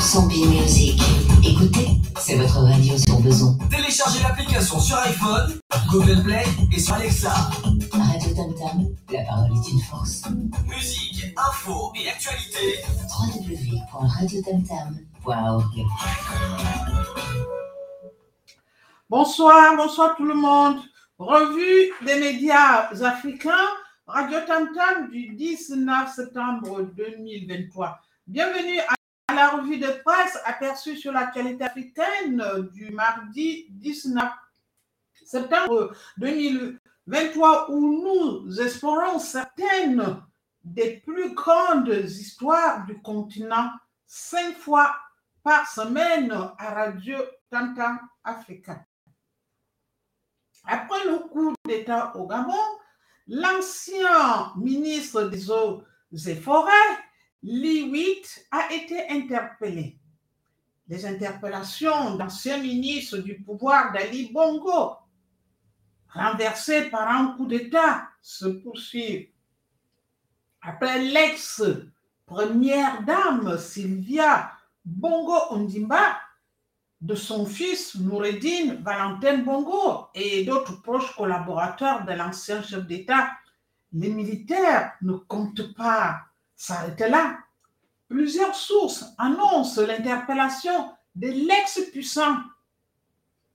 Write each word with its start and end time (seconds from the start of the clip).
100% 0.00 0.28
B-Music. 0.28 0.98
Écoutez, 1.46 1.88
c'est 2.18 2.36
votre 2.36 2.58
radio 2.60 2.96
sur 2.96 3.20
besoin. 3.20 3.54
Téléchargez 3.70 4.22
l'application 4.22 4.80
sur 4.80 4.96
iPhone, 4.96 5.60
Google 5.90 6.22
Play 6.22 6.42
et 6.74 6.80
sur 6.80 6.94
Alexa. 6.94 7.30
Radio 7.92 8.34
Tam 8.34 8.54
Tam, 8.54 8.86
la 9.12 9.22
parole 9.24 9.50
est 9.52 9.70
une 9.70 9.80
force. 9.80 10.22
Musique, 10.66 11.26
info 11.36 11.92
et 11.96 12.08
actualité. 12.08 12.78
www.radiotamtam.org 13.10 15.84
Bonsoir, 19.10 19.76
bonsoir 19.76 20.16
tout 20.16 20.24
le 20.24 20.32
monde. 20.34 20.78
Revue 21.18 21.92
des 22.06 22.18
médias 22.18 22.88
africains, 23.04 23.68
Radio 24.06 24.38
Tam 24.46 24.70
Tam 24.74 25.10
du 25.10 25.34
19 25.34 26.10
septembre 26.10 26.88
2023. 26.96 27.98
Bienvenue 28.26 28.78
à 28.88 28.94
la 29.34 29.50
revue 29.50 29.78
de 29.78 30.02
presse 30.04 30.38
aperçue 30.44 30.96
sur 30.96 31.12
l'actualité 31.12 31.64
africaine 31.64 32.68
du 32.72 32.90
mardi 32.90 33.66
19 33.70 34.24
septembre 35.24 35.94
2023 36.18 37.70
où 37.70 38.02
nous 38.02 38.60
explorons 38.60 39.18
certaines 39.18 40.22
des 40.64 40.98
plus 41.06 41.34
grandes 41.34 41.88
histoires 41.88 42.84
du 42.86 43.00
continent 43.00 43.70
cinq 44.06 44.56
fois 44.56 44.94
par 45.42 45.68
semaine 45.68 46.32
à 46.58 46.74
Radio 46.74 47.16
Tam 47.50 48.00
africain. 48.24 48.84
Après 50.66 51.04
le 51.04 51.18
coup 51.28 51.54
d'État 51.66 52.14
au 52.16 52.26
Gabon, 52.26 52.52
l'ancien 53.26 54.52
ministre 54.56 55.22
des 55.24 55.50
Eaux 55.50 55.82
et 56.12 56.34
Forêts, 56.34 56.70
Lee 57.42 57.90
Witt, 57.90 58.46
a 58.50 58.70
été 58.72 59.08
interpellé. 59.08 59.98
Les 60.88 61.06
interpellations 61.06 62.16
d'anciens 62.16 62.58
ministres 62.58 63.18
du 63.18 63.40
pouvoir 63.40 63.92
d'Ali 63.92 64.30
Bongo, 64.32 64.96
renversés 66.08 66.90
par 66.90 67.08
un 67.08 67.36
coup 67.36 67.46
d'État, 67.46 68.08
se 68.20 68.46
poursuivent. 68.46 69.28
Après 70.60 71.00
l'ex-première 71.02 73.04
dame 73.04 73.56
Sylvia 73.58 74.52
Bongo 74.84 75.36
Ondimba, 75.50 76.18
de 77.00 77.14
son 77.14 77.46
fils 77.46 77.94
Noureddin 77.94 78.74
Valentin 78.82 79.38
Bongo 79.38 80.08
et 80.14 80.44
d'autres 80.44 80.82
proches 80.82 81.16
collaborateurs 81.16 82.04
de 82.04 82.12
l'ancien 82.12 82.62
chef 82.62 82.86
d'État, 82.86 83.30
les 83.92 84.10
militaires 84.10 84.92
ne 85.00 85.14
comptent 85.14 85.74
pas 85.74 86.26
s'arrêter 86.60 87.08
là. 87.08 87.38
Plusieurs 88.06 88.54
sources 88.54 89.06
annoncent 89.16 89.80
l'interpellation 89.80 90.92
de 91.14 91.28
l'ex-puissant 91.28 92.36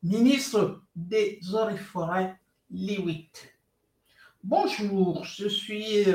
ministre 0.02 0.82
des 0.96 1.40
Eaux 1.54 1.70
et 1.70 1.78
Forêts, 1.78 2.36
Liwit. 2.72 3.54
Bonjour, 4.44 5.24
je 5.24 5.48
suis 5.48 6.06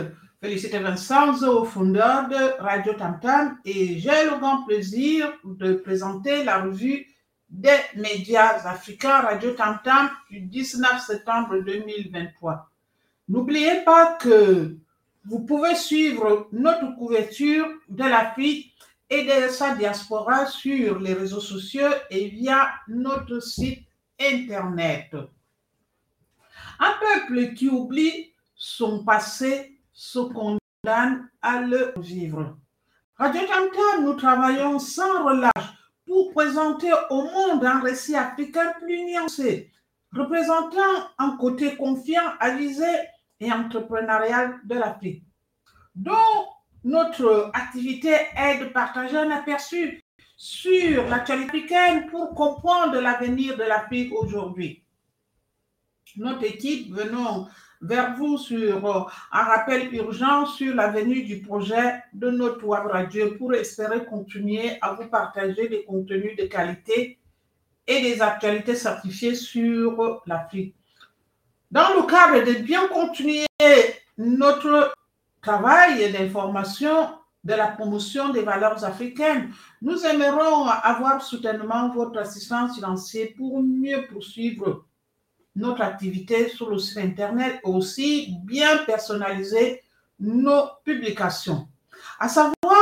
Félicité 0.41 0.80
Vincent, 0.80 1.64
fondeur 1.64 2.28
de 2.28 2.61
Radio 2.61 2.94
Tam 2.94 3.20
Tam, 3.20 3.58
et 3.64 4.00
j'ai 4.00 4.24
le 4.24 4.41
grand 4.41 4.64
plaisir 4.64 5.33
de 5.44 5.74
présenter 5.74 6.42
la 6.42 6.62
revue 6.62 7.06
des 7.48 7.78
médias 7.95 8.67
africains 8.67 9.20
Radio 9.20 9.52
Tam 9.52 9.78
Tam 9.84 10.11
du 10.28 10.40
19 10.40 11.07
septembre 11.07 11.61
2023. 11.61 12.68
N'oubliez 13.28 13.84
pas 13.84 14.14
que 14.14 14.77
vous 15.25 15.41
pouvez 15.41 15.75
suivre 15.75 16.48
notre 16.53 16.97
couverture 16.97 17.67
de 17.89 18.05
l'Afrique 18.05 18.75
et 19.08 19.25
de 19.25 19.48
sa 19.48 19.75
diaspora 19.75 20.47
sur 20.47 20.98
les 20.98 21.14
réseaux 21.14 21.41
sociaux 21.41 21.91
et 22.11 22.29
via 22.29 22.70
notre 22.89 23.41
site 23.41 23.85
internet. 24.20 25.14
Un 26.79 26.95
peuple 27.01 27.55
qui 27.55 27.69
oublie 27.69 28.33
son 28.55 29.05
passé 29.05 29.79
se 29.92 30.20
condamne 30.20 31.29
à 31.42 31.61
le 31.61 31.92
vivre. 31.98 32.57
Radio 33.17 33.42
Tam 33.47 33.69
Tam, 33.70 34.05
nous 34.05 34.14
travaillons 34.14 34.79
sans 34.79 35.25
relâche 35.25 35.75
pour 36.07 36.33
présenter 36.33 36.91
au 37.11 37.25
monde 37.25 37.64
un 37.64 37.81
récit 37.81 38.17
africain 38.17 38.73
plus 38.81 39.05
nuancé, 39.05 39.70
représentant 40.13 41.11
un 41.19 41.37
côté 41.37 41.77
confiant, 41.77 42.33
avisé 42.41 42.87
et 43.40 43.51
entrepreneurial 43.52 44.61
de 44.64 44.74
l'Afrique, 44.74 45.24
dont 45.95 46.14
notre 46.84 47.51
activité 47.55 48.14
est 48.36 48.58
de 48.58 48.67
partager 48.67 49.17
un 49.17 49.30
aperçu 49.30 50.02
sur 50.36 51.06
l'actualité 51.08 51.48
africaine 51.48 52.06
pour 52.06 52.34
comprendre 52.34 52.98
l'avenir 53.01 53.56
de 53.56 53.64
l'Afrique 53.64 54.12
aujourd'hui. 54.12 54.83
Notre 56.17 56.45
équipe 56.45 56.92
venons 56.92 57.46
vers 57.80 58.14
vous 58.17 58.36
sur 58.36 58.86
euh, 58.86 59.05
un 59.33 59.42
rappel 59.42 59.95
urgent 59.95 60.46
sur 60.46 60.74
la 60.74 60.89
venue 60.89 61.22
du 61.22 61.40
projet 61.40 62.02
de 62.12 62.30
notre 62.30 62.64
web 62.64 62.86
radio 62.86 63.34
pour 63.36 63.55
espérer 63.55 64.05
continuer 64.05 64.77
à 64.80 64.95
vous 64.95 65.08
partager 65.08 65.68
des 65.68 65.84
contenus 65.84 66.36
de 66.36 66.45
qualité 66.45 67.18
et 67.86 68.02
des 68.02 68.20
actualités 68.20 68.74
certifiées 68.74 69.34
sur 69.34 70.22
l'Afrique. 70.27 70.74
Dans 71.70 71.95
le 71.95 72.03
cadre 72.07 72.45
de 72.45 72.58
bien 72.63 72.89
continuer 72.89 73.47
notre 74.19 74.92
travail 75.41 76.11
d'information 76.11 77.11
de 77.45 77.55
la 77.55 77.69
promotion 77.69 78.31
des 78.31 78.42
valeurs 78.42 78.85
africaines, 78.85 79.53
nous 79.81 80.05
aimerons 80.05 80.67
avoir 80.67 81.23
soudainement 81.23 81.91
votre 81.95 82.19
assistance 82.19 82.75
financière 82.75 83.29
pour 83.36 83.63
mieux 83.63 84.05
poursuivre 84.08 84.85
notre 85.55 85.83
activité 85.83 86.48
sur 86.48 86.70
le 86.70 86.79
site 86.79 86.98
Internet, 86.98 87.61
aussi 87.63 88.35
bien 88.42 88.79
personnaliser 88.79 89.81
nos 90.19 90.64
publications. 90.85 91.69
À 92.19 92.29
savoir 92.29 92.79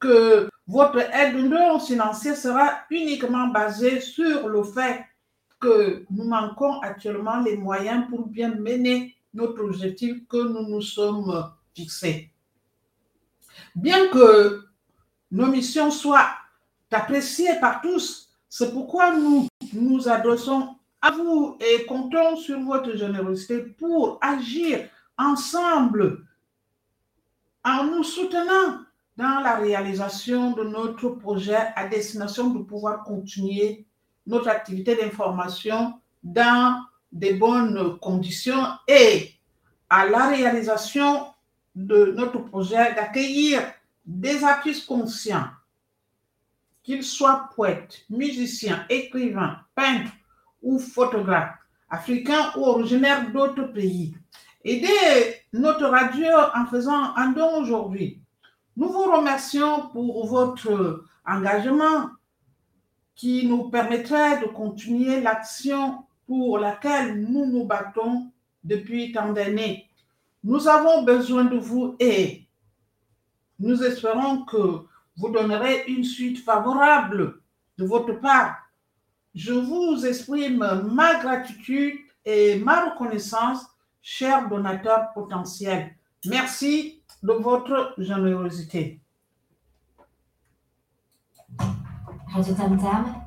que 0.00 0.48
votre 0.66 0.98
aide 0.98 1.36
financière 1.80 2.36
sera 2.36 2.80
uniquement 2.90 3.46
basée 3.48 4.00
sur 4.00 4.48
le 4.48 4.64
fait 4.64 5.04
nous 6.10 6.24
manquons 6.24 6.80
actuellement 6.80 7.40
les 7.40 7.56
moyens 7.56 8.08
pour 8.08 8.26
bien 8.26 8.54
mener 8.54 9.14
notre 9.34 9.62
objectif 9.62 10.26
que 10.28 10.36
nous 10.36 10.68
nous 10.68 10.82
sommes 10.82 11.50
fixés. 11.74 12.32
Bien 13.74 14.08
que 14.08 14.64
nos 15.30 15.46
missions 15.46 15.90
soient 15.90 16.30
appréciées 16.90 17.60
par 17.60 17.80
tous, 17.80 18.30
c'est 18.48 18.72
pourquoi 18.72 19.14
nous 19.14 19.48
nous 19.72 20.08
adressons 20.08 20.76
à 21.02 21.10
vous 21.10 21.56
et 21.60 21.84
comptons 21.86 22.36
sur 22.36 22.58
votre 22.60 22.96
générosité 22.96 23.60
pour 23.60 24.18
agir 24.22 24.88
ensemble 25.18 26.24
en 27.64 27.84
nous 27.84 28.04
soutenant 28.04 28.80
dans 29.16 29.40
la 29.40 29.56
réalisation 29.56 30.52
de 30.52 30.62
notre 30.64 31.08
projet 31.10 31.58
à 31.74 31.88
destination 31.88 32.50
de 32.50 32.62
pouvoir 32.62 33.02
continuer 33.04 33.86
notre 34.26 34.48
activité 34.48 34.96
d'information 34.96 35.94
dans 36.22 36.82
de 37.12 37.32
bonnes 37.34 37.98
conditions 37.98 38.66
et 38.88 39.32
à 39.88 40.06
la 40.06 40.28
réalisation 40.28 41.26
de 41.74 42.12
notre 42.16 42.38
projet 42.38 42.94
d'accueillir 42.94 43.62
des 44.04 44.44
artistes 44.44 44.86
conscients, 44.86 45.48
qu'ils 46.82 47.04
soient 47.04 47.50
poètes, 47.54 48.04
musiciens, 48.08 48.84
écrivains, 48.88 49.58
peintres, 49.74 50.12
ou 50.62 50.78
photographes 50.78 51.54
africains 51.88 52.52
ou 52.56 52.64
originaires 52.64 53.30
d'autres 53.30 53.64
pays. 53.72 54.16
Aidez 54.64 55.42
notre 55.52 55.86
radio 55.86 56.26
en 56.54 56.66
faisant 56.66 57.14
un 57.14 57.30
don 57.30 57.62
aujourd'hui. 57.62 58.20
Nous 58.76 58.88
vous 58.88 59.04
remercions 59.04 59.88
pour 59.88 60.26
votre 60.26 61.04
engagement 61.24 62.10
qui 63.16 63.46
nous 63.46 63.70
permettrait 63.70 64.40
de 64.40 64.46
continuer 64.46 65.20
l'action 65.20 66.04
pour 66.26 66.58
laquelle 66.58 67.20
nous 67.20 67.46
nous 67.46 67.64
battons 67.64 68.30
depuis 68.62 69.12
tant 69.12 69.32
d'années. 69.32 69.88
Nous 70.44 70.68
avons 70.68 71.02
besoin 71.02 71.44
de 71.44 71.56
vous 71.56 71.96
et 71.98 72.46
nous 73.58 73.82
espérons 73.82 74.44
que 74.44 74.84
vous 75.16 75.30
donnerez 75.30 75.84
une 75.88 76.04
suite 76.04 76.44
favorable 76.44 77.40
de 77.78 77.84
votre 77.84 78.12
part 78.20 78.56
je 79.36 79.52
vous 79.52 80.06
exprime 80.06 80.64
ma 80.94 81.20
gratitude 81.20 81.94
et 82.24 82.58
ma 82.58 82.86
reconnaissance, 82.86 83.66
chers 84.00 84.48
donateurs 84.48 85.12
potentiels. 85.12 85.94
Merci 86.24 87.02
de 87.22 87.32
votre 87.34 87.92
générosité. 87.98 88.98
Radio 92.36 92.54
Tam 92.54 92.78
Tam, 92.78 93.22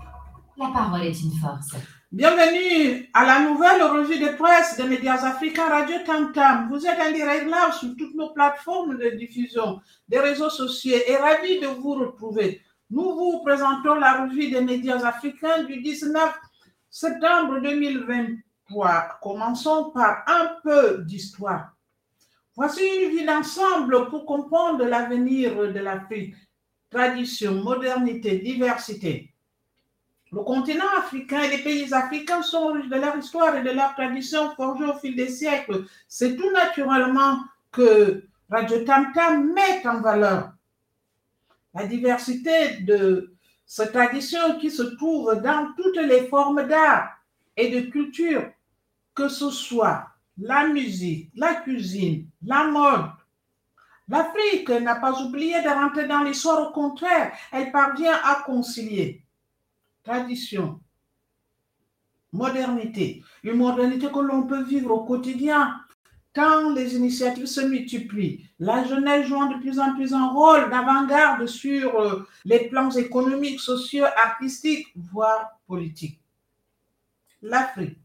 la 0.55 0.67
parole 0.67 1.01
est 1.01 1.19
une 1.19 1.31
force. 1.31 1.73
Bienvenue 2.11 3.09
à 3.15 3.25
la 3.25 3.39
nouvelle 3.49 3.81
revue 3.81 4.19
de 4.19 4.37
presse 4.37 4.77
des 4.77 4.83
médias 4.83 5.25
africains 5.25 5.67
Radio 5.67 5.95
Tam 6.05 6.31
Tam. 6.31 6.69
Vous 6.69 6.85
êtes 6.85 6.99
en 6.99 7.11
direct 7.11 7.45
live 7.45 7.73
sur 7.73 7.89
toutes 7.97 8.13
nos 8.13 8.29
plateformes 8.33 8.99
de 8.99 9.09
diffusion 9.17 9.81
des 10.07 10.19
réseaux 10.19 10.51
sociaux 10.51 10.95
et 11.07 11.15
ravis 11.15 11.59
de 11.59 11.65
vous 11.65 11.95
retrouver. 11.95 12.61
Nous 12.91 13.15
vous 13.15 13.41
présentons 13.43 13.95
la 13.95 14.25
revue 14.25 14.51
des 14.51 14.61
médias 14.61 15.03
africains 15.03 15.63
du 15.63 15.81
19 15.81 16.31
septembre 16.91 17.61
2023. 17.61 19.17
Commençons 19.23 19.89
par 19.89 20.23
un 20.27 20.51
peu 20.61 21.03
d'histoire. 21.03 21.71
Voici 22.55 22.83
une 22.83 23.17
vue 23.17 23.25
d'ensemble 23.25 24.07
pour 24.09 24.27
comprendre 24.27 24.85
l'avenir 24.85 25.55
de 25.55 25.79
l'Afrique. 25.79 26.35
Tradition, 26.89 27.63
modernité, 27.63 28.39
diversité. 28.39 29.33
Le 30.31 30.41
continent 30.41 30.89
africain 30.97 31.41
et 31.43 31.57
les 31.57 31.63
pays 31.63 31.93
africains 31.93 32.41
sont 32.41 32.73
riches 32.73 32.89
de 32.89 32.95
leur 32.95 33.17
histoire 33.17 33.55
et 33.55 33.63
de 33.63 33.71
leur 33.71 33.95
tradition 33.95 34.55
forgées 34.55 34.85
au 34.85 34.93
fil 34.93 35.15
des 35.15 35.29
siècles. 35.29 35.85
C'est 36.07 36.35
tout 36.35 36.51
naturellement 36.51 37.39
que 37.71 38.23
Radio 38.49 38.83
Tam 38.83 39.11
Tam 39.13 39.53
met 39.53 39.85
en 39.87 40.01
valeur 40.01 40.51
la 41.73 41.85
diversité 41.85 42.77
de 42.81 43.33
cette 43.65 43.93
tradition 43.93 44.57
qui 44.59 44.71
se 44.71 44.81
trouve 44.81 45.39
dans 45.41 45.71
toutes 45.77 45.97
les 45.97 46.27
formes 46.27 46.67
d'art 46.67 47.09
et 47.55 47.69
de 47.69 47.89
culture, 47.89 48.51
que 49.13 49.27
ce 49.29 49.51
soit 49.51 50.07
la 50.37 50.67
musique, 50.67 51.29
la 51.35 51.55
cuisine, 51.55 52.27
la 52.43 52.65
mode. 52.65 53.11
L'Afrique 54.09 54.69
n'a 54.69 54.95
pas 54.95 55.21
oublié 55.21 55.61
de 55.61 55.69
rentrer 55.69 56.07
dans 56.07 56.23
l'histoire, 56.23 56.69
au 56.69 56.71
contraire, 56.71 57.31
elle 57.51 57.71
parvient 57.71 58.19
à 58.23 58.41
concilier 58.43 59.23
tradition, 60.03 60.79
modernité, 62.31 63.23
une 63.43 63.57
modernité 63.57 64.07
que 64.07 64.19
l'on 64.19 64.47
peut 64.47 64.63
vivre 64.63 64.91
au 64.91 65.05
quotidien 65.05 65.79
quand 66.33 66.73
les 66.73 66.95
initiatives 66.95 67.47
se 67.47 67.61
multiplient, 67.61 68.49
la 68.59 68.83
jeunesse 68.83 69.27
jouant 69.27 69.47
de 69.47 69.59
plus 69.59 69.79
en 69.79 69.95
plus 69.95 70.13
un 70.13 70.27
rôle 70.29 70.69
d'avant-garde 70.69 71.45
sur 71.47 71.99
euh, 71.99 72.27
les 72.45 72.69
plans 72.69 72.91
économiques, 72.91 73.59
sociaux, 73.59 74.05
artistiques, 74.23 74.87
voire 74.95 75.59
politiques. 75.67 76.21
L'Afrique, 77.41 77.97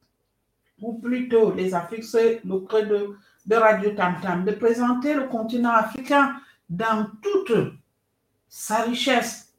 ou 0.81 0.95
plutôt 0.95 1.53
les 1.53 1.75
Afriques, 1.75 2.05
c'est 2.05 2.41
le 2.45 2.61
credo 2.61 2.99
de 2.99 3.17
Radio 3.51 3.91
Tam 3.91 4.17
Tam, 4.23 4.45
de 4.45 4.53
présenter 4.53 5.15
le 5.15 5.29
continent 5.29 5.73
africain 5.73 6.37
dans 6.69 7.07
toute 7.23 7.53
sa 8.49 8.83
richesse, 8.83 9.53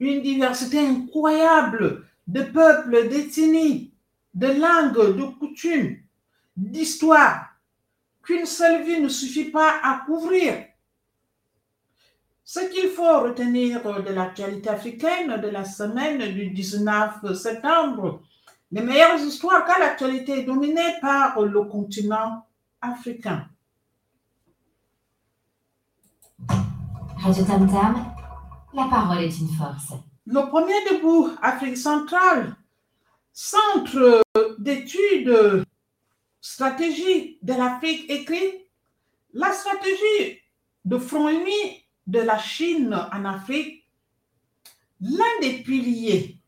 une 0.00 0.22
diversité 0.22 0.78
incroyable 0.78 2.04
de 2.26 2.42
peuples, 2.42 3.08
d'ethnies, 3.08 3.92
de 4.34 4.46
langues, 4.48 5.16
de 5.16 5.22
coutumes, 5.38 5.98
d'histoires, 6.56 7.48
qu'une 8.22 8.46
seule 8.46 8.84
vie 8.84 9.00
ne 9.00 9.08
suffit 9.08 9.50
pas 9.50 9.74
à 9.82 10.02
couvrir. 10.04 10.64
Ce 12.44 12.60
qu'il 12.60 12.88
faut 12.90 13.20
retenir 13.20 13.82
de 13.82 14.12
l'actualité 14.12 14.70
africaine 14.70 15.40
de 15.40 15.48
la 15.48 15.64
semaine 15.64 16.32
du 16.32 16.50
19 16.50 17.34
septembre, 17.34 18.22
les 18.72 18.82
meilleures 18.82 19.20
histoires 19.20 19.64
car 19.64 19.78
l'actualité 19.78 20.40
est 20.40 20.44
dominée 20.44 20.94
par 21.00 21.40
le 21.40 21.62
continent 21.64 22.47
africain. 22.80 23.48
Radio 27.18 27.44
Tam 27.44 27.70
Tam, 27.70 28.14
la 28.72 28.84
parole 28.84 29.24
est 29.24 29.38
une 29.38 29.48
force. 29.48 29.92
Le 30.26 30.48
premier 30.48 30.74
debout, 30.90 31.30
Afrique 31.42 31.76
centrale, 31.76 32.56
centre 33.32 34.22
d'études 34.58 35.64
stratégiques 36.40 37.38
de 37.42 37.54
l'Afrique 37.54 38.08
écrit 38.10 38.66
la 39.32 39.52
stratégie 39.52 40.40
de 40.84 40.98
front 40.98 41.28
uni 41.28 41.84
de 42.06 42.20
la 42.20 42.38
Chine 42.38 42.94
en 43.12 43.24
Afrique, 43.24 43.84
l'un 45.00 45.40
des 45.40 45.62
piliers 45.62 46.38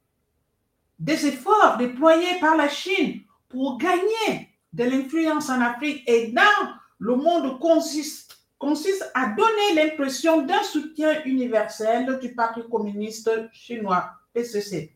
des 0.98 1.26
efforts 1.26 1.78
déployés 1.78 2.38
par 2.40 2.56
la 2.56 2.68
Chine 2.68 3.22
pour 3.48 3.78
gagner 3.78 4.49
de 4.72 4.84
l'influence 4.84 5.50
en 5.50 5.60
Afrique 5.60 6.02
et 6.06 6.28
dans 6.28 6.42
le 6.98 7.16
monde 7.16 7.58
consiste, 7.58 8.38
consiste 8.58 9.10
à 9.14 9.28
donner 9.28 9.74
l'impression 9.74 10.42
d'un 10.42 10.62
soutien 10.62 11.22
universel 11.24 12.18
du 12.20 12.34
Parti 12.34 12.60
communiste 12.70 13.30
chinois, 13.52 14.10
PCC. 14.32 14.94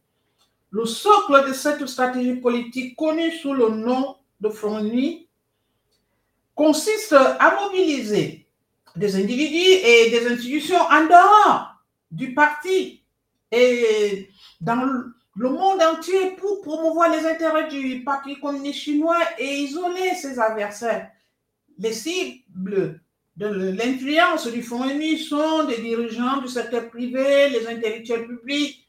Le 0.71 0.85
socle 0.85 1.47
de 1.49 1.53
cette 1.53 1.87
stratégie 1.87 2.37
politique 2.37 2.97
connue 2.97 3.33
sous 3.33 3.55
le 3.55 3.69
nom 3.71 4.17
de 4.41 4.49
Front 4.49 4.85
Uni 4.85 5.29
consiste 6.55 7.13
à 7.13 7.59
mobiliser 7.63 8.47
des 8.97 9.17
individus 9.17 9.57
et 9.57 10.11
des 10.11 10.27
institutions 10.33 10.81
en 10.81 11.05
dehors 11.05 11.75
du 12.11 12.35
parti 12.35 13.03
et 13.51 14.29
dans 14.61 15.13
le 15.37 15.49
monde 15.49 15.83
entier 15.83 16.33
pour 16.39 16.61
promouvoir 16.63 17.11
les 17.11 17.27
intérêts 17.27 17.69
du 17.69 18.05
Parti 18.05 18.39
communiste 18.39 18.81
chinois 18.81 19.19
et 19.39 19.63
isoler 19.63 20.15
ses 20.15 20.39
adversaires. 20.39 21.11
Les 21.79 21.93
cibles 21.93 23.01
de 23.37 23.47
l'influence 23.47 24.47
du 24.47 24.63
Fonds 24.63 24.89
uni 24.89 25.19
sont 25.19 25.65
des 25.65 25.79
dirigeants 25.79 26.41
du 26.41 26.49
secteur 26.49 26.89
privé, 26.89 27.49
les 27.51 27.67
intellectuels 27.67 28.29
publics, 28.29 28.89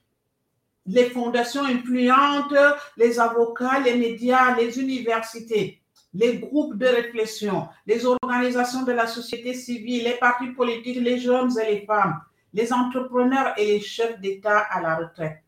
les 0.86 1.09
fondations 1.09 1.65
influentes, 1.65 2.53
les 2.95 3.19
avocats, 3.19 3.80
les 3.80 3.95
médias, 3.95 4.56
les 4.56 4.80
universités, 4.80 5.81
les 6.13 6.38
groupes 6.38 6.77
de 6.77 6.86
réflexion, 6.86 7.68
les 7.88 8.06
organisations 8.06 8.83
de 8.83 8.91
la 8.91 9.07
société 9.07 9.56
civile, 9.56 10.03
les 10.03 10.18
partis 10.18 10.50
politiques, 10.50 11.01
les 11.01 11.18
jeunes 11.18 11.57
et 11.59 11.71
les 11.71 11.86
femmes, 11.88 12.21
les 12.53 12.71
entrepreneurs 12.71 13.53
et 13.57 13.65
les 13.65 13.80
chefs 13.80 14.21
d'État 14.21 14.59
à 14.59 14.80
la 14.80 14.95
retraite. 14.98 15.44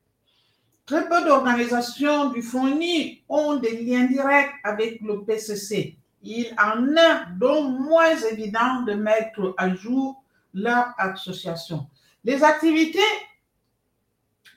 Très 0.88 1.08
peu 1.08 1.24
d'organisations 1.24 2.32
du 2.32 2.42
Fonds 2.42 2.68
uni 2.68 3.22
ont 3.30 3.58
des 3.58 3.84
liens 3.84 4.06
directs 4.06 4.54
avec 4.64 5.00
le 5.02 5.24
PCC 5.24 5.98
il 6.24 6.54
en 6.60 6.96
est 6.96 7.38
donc 7.38 7.80
moins 7.80 8.16
évident 8.32 8.82
de 8.86 8.94
mettre 8.94 9.54
à 9.58 9.74
jour 9.74 10.24
leur 10.54 10.94
association. 10.98 11.88
Les 12.24 12.44
activités 12.44 13.00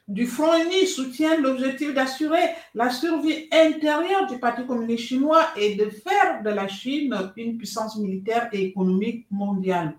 du 0.09 0.27
Front 0.27 0.57
Uni 0.65 0.87
soutiennent 0.87 1.43
l'objectif 1.43 1.95
d'assurer 1.95 2.43
la 2.75 2.91
survie 2.91 3.49
intérieure 3.53 4.27
du 4.27 4.39
Parti 4.39 4.67
communiste 4.67 5.05
chinois 5.05 5.47
et 5.57 5.77
de 5.77 5.89
faire 5.89 6.43
de 6.43 6.51
la 6.51 6.67
Chine 6.67 7.15
une 7.37 7.57
puissance 7.57 7.97
militaire 7.97 8.49
et 8.53 8.65
économique 8.65 9.27
mondiale. 9.31 9.95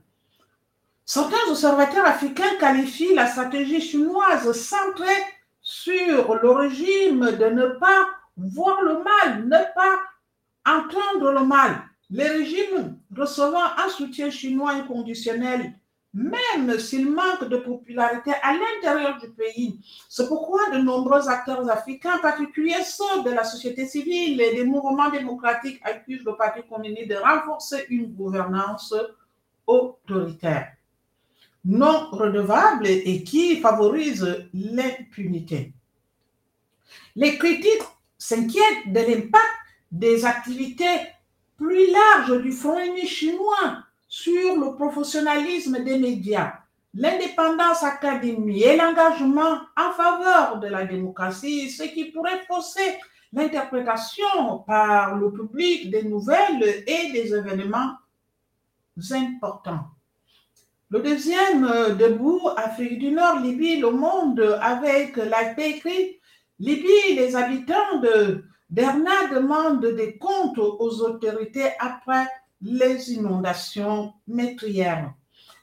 Certains 1.05 1.49
observateurs 1.49 2.05
africains 2.05 2.55
qualifient 2.59 3.15
la 3.15 3.27
stratégie 3.27 3.81
chinoise 3.81 4.51
centrée 4.51 5.23
sur 5.71 6.35
le 6.35 6.49
régime 6.51 7.31
de 7.37 7.45
ne 7.45 7.67
pas 7.79 8.09
voir 8.35 8.81
le 8.81 8.95
mal, 8.95 9.45
ne 9.45 9.73
pas 9.73 9.99
entendre 10.65 11.31
le 11.31 11.45
mal. 11.45 11.81
Les 12.09 12.27
régimes 12.27 12.97
recevant 13.15 13.63
un 13.77 13.87
soutien 13.87 14.29
chinois 14.29 14.71
inconditionnel, 14.71 15.73
même 16.13 16.77
s'il 16.77 17.09
manque 17.09 17.45
de 17.47 17.55
popularité 17.55 18.31
à 18.43 18.53
l'intérieur 18.53 19.17
du 19.17 19.29
pays. 19.29 19.79
C'est 20.09 20.27
pourquoi 20.27 20.71
de 20.71 20.79
nombreux 20.79 21.29
acteurs 21.29 21.69
africains, 21.71 22.17
en 22.17 22.21
particulier 22.21 22.83
ceux 22.83 23.23
de 23.23 23.29
la 23.29 23.45
société 23.45 23.87
civile 23.87 24.41
et 24.41 24.53
des 24.53 24.65
mouvements 24.65 25.09
démocratiques, 25.09 25.79
accusent 25.85 26.25
le 26.25 26.35
Parti 26.35 26.63
communiste 26.69 27.11
de 27.11 27.15
renforcer 27.15 27.85
une 27.89 28.07
gouvernance 28.13 28.93
autoritaire, 29.65 30.73
non 31.65 32.09
redevable 32.11 32.87
et 32.87 33.23
qui 33.23 33.57
favorise 33.57 34.47
l'impunité. 34.53 35.73
Les 37.15 37.37
critiques 37.37 37.83
s'inquiètent 38.17 38.87
de 38.87 38.99
l'impact 38.99 39.45
des 39.91 40.25
activités 40.25 40.99
plus 41.57 41.91
larges 41.91 42.41
du 42.41 42.51
Front 42.51 42.79
uni 42.79 43.05
chinois 43.05 43.83
sur 44.07 44.57
le 44.57 44.75
professionnalisme 44.75 45.83
des 45.83 45.97
médias, 45.97 46.53
l'indépendance 46.93 47.83
académique 47.83 48.65
et 48.65 48.75
l'engagement 48.75 49.59
en 49.77 49.91
faveur 49.91 50.59
de 50.59 50.67
la 50.67 50.85
démocratie, 50.85 51.69
ce 51.69 51.83
qui 51.83 52.05
pourrait 52.05 52.43
fausser 52.47 52.97
l'interprétation 53.31 54.59
par 54.67 55.15
le 55.15 55.31
public 55.31 55.89
des 55.89 56.03
nouvelles 56.03 56.83
et 56.87 57.11
des 57.11 57.33
événements 57.33 57.93
importants. 59.11 59.85
Le 60.91 60.99
deuxième 60.99 61.95
debout, 61.97 62.41
Afrique 62.57 62.99
du 62.99 63.11
Nord, 63.11 63.39
Libye, 63.39 63.77
le 63.77 63.91
monde 63.91 64.41
avec 64.61 65.15
la 65.15 65.57
écrit 65.57 66.19
Libye, 66.59 67.15
les 67.15 67.33
habitants 67.33 67.99
de 68.03 68.43
Derna 68.69 69.27
demande 69.33 69.85
des 69.85 70.17
comptes 70.17 70.57
aux 70.57 71.01
autorités 71.01 71.69
après 71.79 72.27
les 72.61 73.13
inondations 73.13 74.11
meurtrières. 74.27 75.13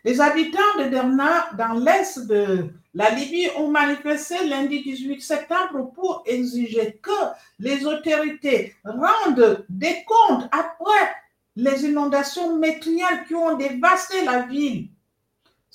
Les 0.03 0.19
habitants 0.19 0.79
de 0.79 0.85
Derna, 0.85 1.51
dans 1.59 1.75
l'est 1.75 2.27
de 2.27 2.71
la 2.95 3.11
Libye, 3.11 3.51
ont 3.59 3.69
manifesté 3.69 4.47
lundi 4.49 4.83
18 4.83 5.21
septembre 5.21 5.93
pour 5.95 6.23
exiger 6.25 6.99
que 7.03 7.13
les 7.59 7.85
autorités 7.85 8.77
rendent 8.83 9.63
des 9.69 10.07
comptes 10.07 10.49
après 10.53 11.13
les 11.55 11.85
inondations 11.85 12.57
métriales 12.57 13.27
qui 13.27 13.35
ont 13.35 13.59
dévasté 13.59 14.25
la 14.25 14.47
ville. 14.47 14.89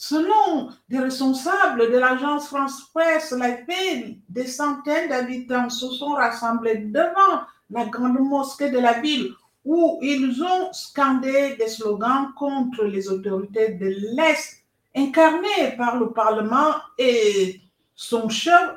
Selon 0.05 0.69
des 0.89 0.99
responsables 0.99 1.89
de 1.89 1.97
l'agence 1.97 2.47
France 2.47 2.89
Presse, 2.93 3.31
l'AFP, 3.31 4.17
des 4.27 4.47
centaines 4.47 5.07
d'habitants 5.07 5.69
se 5.69 5.89
sont 5.91 6.11
rassemblés 6.11 6.79
devant 6.79 7.43
la 7.69 7.85
grande 7.85 8.19
mosquée 8.19 8.69
de 8.69 8.79
la 8.79 8.99
ville 8.99 9.31
où 9.63 9.99
ils 10.01 10.43
ont 10.43 10.73
scandé 10.73 11.55
des 11.55 11.69
slogans 11.69 12.33
contre 12.35 12.83
les 12.83 13.07
autorités 13.07 13.75
de 13.75 13.95
l'Est, 14.17 14.65
incarnées 14.93 15.77
par 15.77 15.97
le 15.97 16.11
Parlement 16.11 16.73
et 16.97 17.61
son 17.95 18.27
chef, 18.27 18.75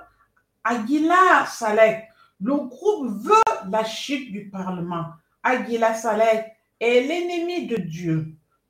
Aguila 0.62 1.44
Saleh. 1.48 2.04
Le 2.40 2.54
groupe 2.54 3.08
veut 3.08 3.68
la 3.68 3.82
chute 3.82 4.30
du 4.30 4.48
Parlement. 4.48 5.06
Aguila 5.42 5.92
Saleh 5.92 6.52
est 6.78 7.00
l'ennemi 7.00 7.66
de 7.66 7.78
Dieu. 7.78 8.28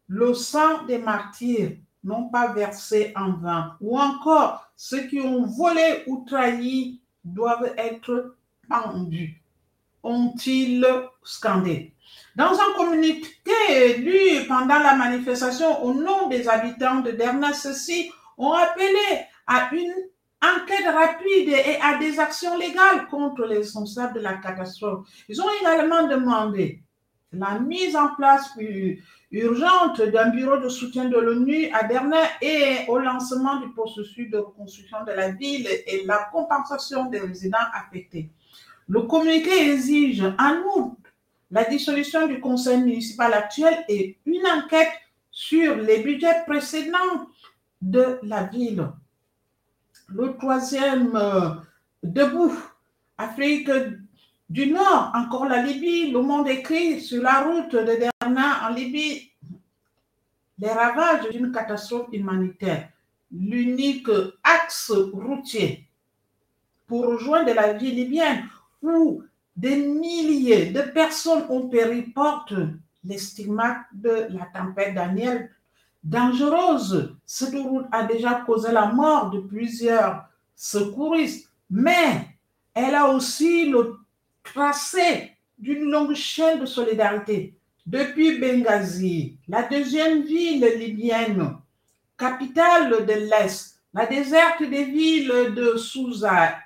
Le 0.08 0.32
sang 0.32 0.84
des 0.84 0.96
martyrs 0.96 1.72
n'ont 2.06 2.28
pas 2.28 2.52
versé 2.52 3.12
en 3.16 3.32
vain. 3.32 3.76
Ou 3.80 3.98
encore, 3.98 4.70
ceux 4.76 5.06
qui 5.08 5.20
ont 5.20 5.44
volé 5.44 6.04
ou 6.06 6.24
trahi 6.26 7.00
doivent 7.24 7.74
être 7.76 8.36
pendus. 8.68 9.42
Ont-ils 10.02 10.86
scandé? 11.24 11.92
Dans 12.36 12.52
un 12.52 12.74
communiqué 12.76 13.96
lu 13.98 14.46
pendant 14.46 14.78
la 14.78 14.94
manifestation 14.94 15.82
au 15.82 15.92
nom 15.94 16.28
des 16.28 16.48
habitants 16.48 17.00
de 17.00 17.10
Derna, 17.10 17.52
ceux-ci 17.52 18.10
ont 18.38 18.52
appelé 18.52 19.26
à 19.46 19.70
une 19.74 19.92
enquête 20.40 20.86
rapide 20.86 21.48
et 21.48 21.80
à 21.82 21.98
des 21.98 22.20
actions 22.20 22.56
légales 22.56 23.08
contre 23.08 23.46
les 23.46 23.58
responsables 23.58 24.14
de 24.14 24.20
la 24.20 24.34
catastrophe. 24.34 25.08
Ils 25.28 25.40
ont 25.40 25.50
également 25.60 26.06
demandé 26.06 26.82
la 27.32 27.58
mise 27.58 27.96
en 27.96 28.14
place 28.14 28.50
urgente 29.40 30.00
d'un 30.02 30.30
bureau 30.30 30.58
de 30.58 30.68
soutien 30.68 31.06
de 31.06 31.16
l'ONU 31.16 31.68
à 31.72 31.84
Derna 31.84 32.18
et 32.40 32.88
au 32.88 32.98
lancement 32.98 33.60
du 33.60 33.70
processus 33.72 34.30
de 34.30 34.38
reconstruction 34.38 34.98
de 35.04 35.12
la 35.12 35.30
ville 35.30 35.68
et 35.86 36.04
la 36.04 36.28
compensation 36.32 37.06
des 37.06 37.20
résidents 37.20 37.58
affectés. 37.74 38.30
Le 38.88 39.02
communiqué 39.02 39.72
exige 39.72 40.22
en 40.22 40.56
outre 40.76 40.96
la 41.50 41.64
dissolution 41.64 42.26
du 42.26 42.40
conseil 42.40 42.78
municipal 42.78 43.32
actuel 43.34 43.84
et 43.88 44.16
une 44.26 44.46
enquête 44.46 44.92
sur 45.30 45.76
les 45.76 45.98
budgets 45.98 46.44
précédents 46.46 47.26
de 47.82 48.18
la 48.22 48.44
ville. 48.44 48.88
Le 50.08 50.36
troisième 50.36 51.14
euh, 51.16 51.50
debout, 52.02 52.56
Afrique 53.18 53.70
du 54.48 54.68
Nord, 54.68 55.12
encore 55.14 55.46
la 55.46 55.62
Libye, 55.62 56.12
le 56.12 56.22
monde 56.22 56.48
écrit 56.48 57.00
sur 57.00 57.22
la 57.22 57.42
route 57.42 57.72
de 57.72 57.98
Derna 58.26 58.68
en 58.68 58.74
Libye 58.74 59.30
les 60.58 60.72
ravages 60.72 61.28
d'une 61.30 61.52
catastrophe 61.52 62.08
humanitaire, 62.12 62.88
l'unique 63.30 64.08
axe 64.42 64.90
routier 64.90 65.86
pour 66.88 67.06
rejoindre 67.06 67.52
la 67.54 67.74
vie 67.74 67.92
libyenne 67.92 68.48
où 68.82 69.22
des 69.54 69.76
milliers 69.76 70.70
de 70.70 70.82
personnes 70.82 71.44
ont 71.50 71.68
péri 71.68 72.02
porte 72.02 72.52
les 73.04 73.18
stigmates 73.18 73.86
de 73.92 74.26
la 74.30 74.46
tempête 74.52 74.94
Daniel 74.94 75.50
dangereuse. 76.02 77.14
Cette 77.24 77.54
route 77.54 77.86
a 77.92 78.04
déjà 78.04 78.42
causé 78.46 78.72
la 78.72 78.86
mort 78.86 79.30
de 79.30 79.38
plusieurs 79.38 80.24
secouristes, 80.56 81.48
mais 81.70 82.26
elle 82.74 82.94
a 82.96 83.08
aussi 83.08 83.70
le 83.70 83.96
tracé 84.42 85.32
d'une 85.58 85.90
longue 85.90 86.14
chaîne 86.14 86.60
de 86.60 86.66
solidarité. 86.66 87.56
Depuis 87.86 88.40
Benghazi, 88.40 89.38
la 89.46 89.62
deuxième 89.62 90.22
ville 90.22 90.66
libyenne, 90.76 91.56
capitale 92.18 93.06
de 93.06 93.12
l'Est, 93.12 93.80
la 93.94 94.06
déserte 94.06 94.64
des 94.64 94.84
villes 94.84 95.54
de 95.54 95.76
Souza, 95.76 96.56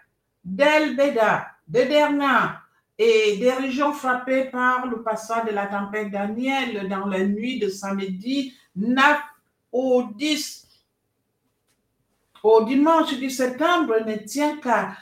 d'El 0.43 0.97
Beda, 0.97 1.47
de 1.69 1.83
Derna 1.83 2.63
et 2.97 3.37
des 3.37 3.53
régions 3.53 3.93
frappées 3.93 4.45
par 4.45 4.87
le 4.87 5.03
passage 5.03 5.45
de 5.45 5.51
la 5.51 5.67
tempête 5.67 6.11
Daniel 6.11 6.89
dans 6.89 7.07
la 7.07 7.23
nuit 7.25 7.59
de 7.59 7.69
samedi 7.69 8.55
9 8.77 9.19
au 9.73 10.05
10 10.15 10.69
au 12.43 12.65
dimanche 12.65 13.15
10 13.15 13.31
septembre 13.31 13.97
ne 14.07 14.17
tient 14.17 14.57
qu'à 14.57 14.97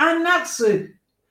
un 0.00 0.24
axe 0.24 0.64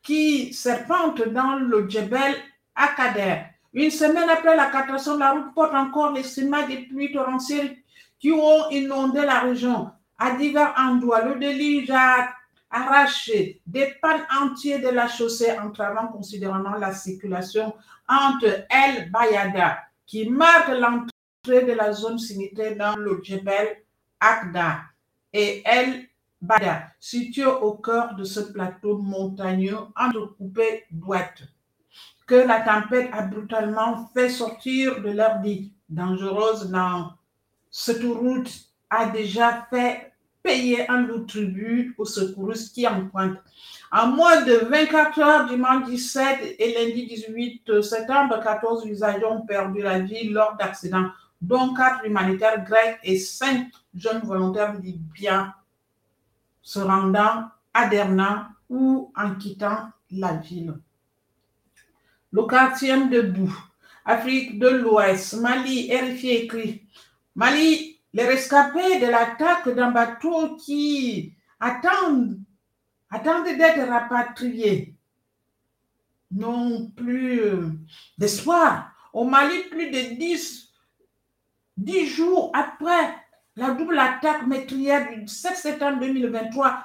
qui 0.04 0.54
serpente 0.54 1.28
dans 1.30 1.56
le 1.56 1.90
Djebel 1.90 2.36
Akader. 2.76 3.53
Une 3.74 3.90
semaine 3.90 4.30
après 4.30 4.56
la 4.56 4.68
catastrophe, 4.68 5.20
la 5.20 5.32
route 5.32 5.54
porte 5.56 5.74
encore 5.74 6.12
les 6.12 6.24
schémas 6.24 6.68
des 6.68 6.86
pluies 6.86 7.12
torrentielles 7.12 7.76
qui 8.20 8.32
ont 8.32 8.70
inondé 8.70 9.22
la 9.22 9.40
région. 9.40 9.90
À 10.18 10.32
divers 10.32 10.74
endroits, 10.78 11.26
le 11.26 11.40
déluge 11.40 11.90
a 11.90 12.30
arraché 12.70 13.62
des 13.66 13.94
pannes 14.02 14.26
entiers 14.42 14.80
de 14.80 14.90
la 14.90 15.08
chaussée, 15.08 15.58
entravant 15.60 16.08
considérablement 16.08 16.78
la 16.78 16.94
circulation 16.94 17.74
entre 18.08 18.66
El 18.70 19.10
Bayada, 19.12 19.80
qui 20.06 20.30
marque 20.30 20.70
l'entrée 20.70 21.66
de 21.66 21.74
la 21.74 21.94
zone 21.94 22.20
sanitaire 22.20 22.76
dans 22.78 22.96
le 22.96 23.22
Djebel 23.24 23.84
Akda, 24.20 24.82
et 25.32 25.64
El 25.66 26.08
Bada, 26.42 26.90
situé 27.00 27.46
au 27.46 27.74
cœur 27.74 28.16
de 28.16 28.24
ce 28.24 28.40
plateau 28.40 28.98
montagneux 28.98 29.78
entrecoupé 29.96 30.84
d'ouates, 30.92 31.44
que 32.28 32.36
la 32.36 32.62
tempête 32.62 33.10
a 33.14 33.24
brutalement 33.24 34.10
fait 34.14 34.30
sortir 34.30 35.02
de 35.02 35.12
leur 35.12 35.42
vie 35.42 35.72
dangereuse 35.90 36.70
dans 36.70 37.14
cette 37.70 38.04
route 38.04 38.52
a 38.90 39.08
déjà 39.08 39.68
fait 39.70 40.14
payer 40.44 40.90
un 40.90 41.02
lourd 41.02 41.26
tribut 41.26 41.96
aux 41.98 42.06
secouristes 42.06 42.76
qui 42.76 42.86
empruntent. 42.88 43.40
En 43.92 44.08
moins 44.08 44.42
de 44.42 44.54
24 44.70 45.20
heures, 45.20 45.46
dimanche 45.48 45.86
17 45.86 46.56
et 46.60 46.74
lundi 46.74 47.08
18 47.08 47.82
septembre, 47.82 48.40
14 48.44 48.86
usagers 48.86 49.26
ont 49.26 49.46
perdu 49.46 49.82
la 49.82 50.00
vie 50.00 50.30
lors 50.30 50.56
d'accidents, 50.58 51.10
dont 51.42 51.74
4 51.74 52.06
humanitaires 52.06 52.64
grecs 52.64 53.00
et 53.04 53.18
5 53.18 53.70
jeunes 53.96 54.22
volontaires 54.24 54.74
libyens 54.80 55.54
se 56.62 56.80
rendant 56.80 57.46
à 57.74 57.88
Derna 57.88 58.50
ou 58.70 59.12
en 59.16 59.36
quittant 59.36 59.90
la 60.12 60.34
ville. 60.34 60.76
Le 62.34 62.48
quartier 62.48 62.96
debout, 63.06 63.56
Afrique 64.04 64.58
de 64.58 64.68
l'Ouest, 64.68 65.36
Mali, 65.36 65.96
RFI 65.96 66.30
écrit 66.30 66.82
Mali, 67.36 68.00
les 68.12 68.26
rescapés 68.26 69.00
de 69.00 69.06
l'attaque 69.06 69.70
d'un 69.70 69.92
bateau 69.92 70.56
qui 70.56 71.32
attendent, 71.60 72.40
attendent 73.12 73.46
d'être 73.46 73.88
rapatriés 73.88 74.96
n'ont 76.32 76.90
plus 76.96 77.40
euh, 77.40 77.70
d'espoir. 78.18 78.92
Au 79.14 79.26
Mali, 79.26 79.66
plus 79.70 79.92
de 79.92 80.16
10, 80.16 80.70
10 81.78 82.08
jours 82.08 82.52
après 82.56 83.16
la 83.56 83.76
double 83.76 84.00
attaque 84.00 84.48
meurtrière 84.48 85.08
du 85.12 85.28
7 85.28 85.56
septembre 85.56 86.00
2023 86.00 86.84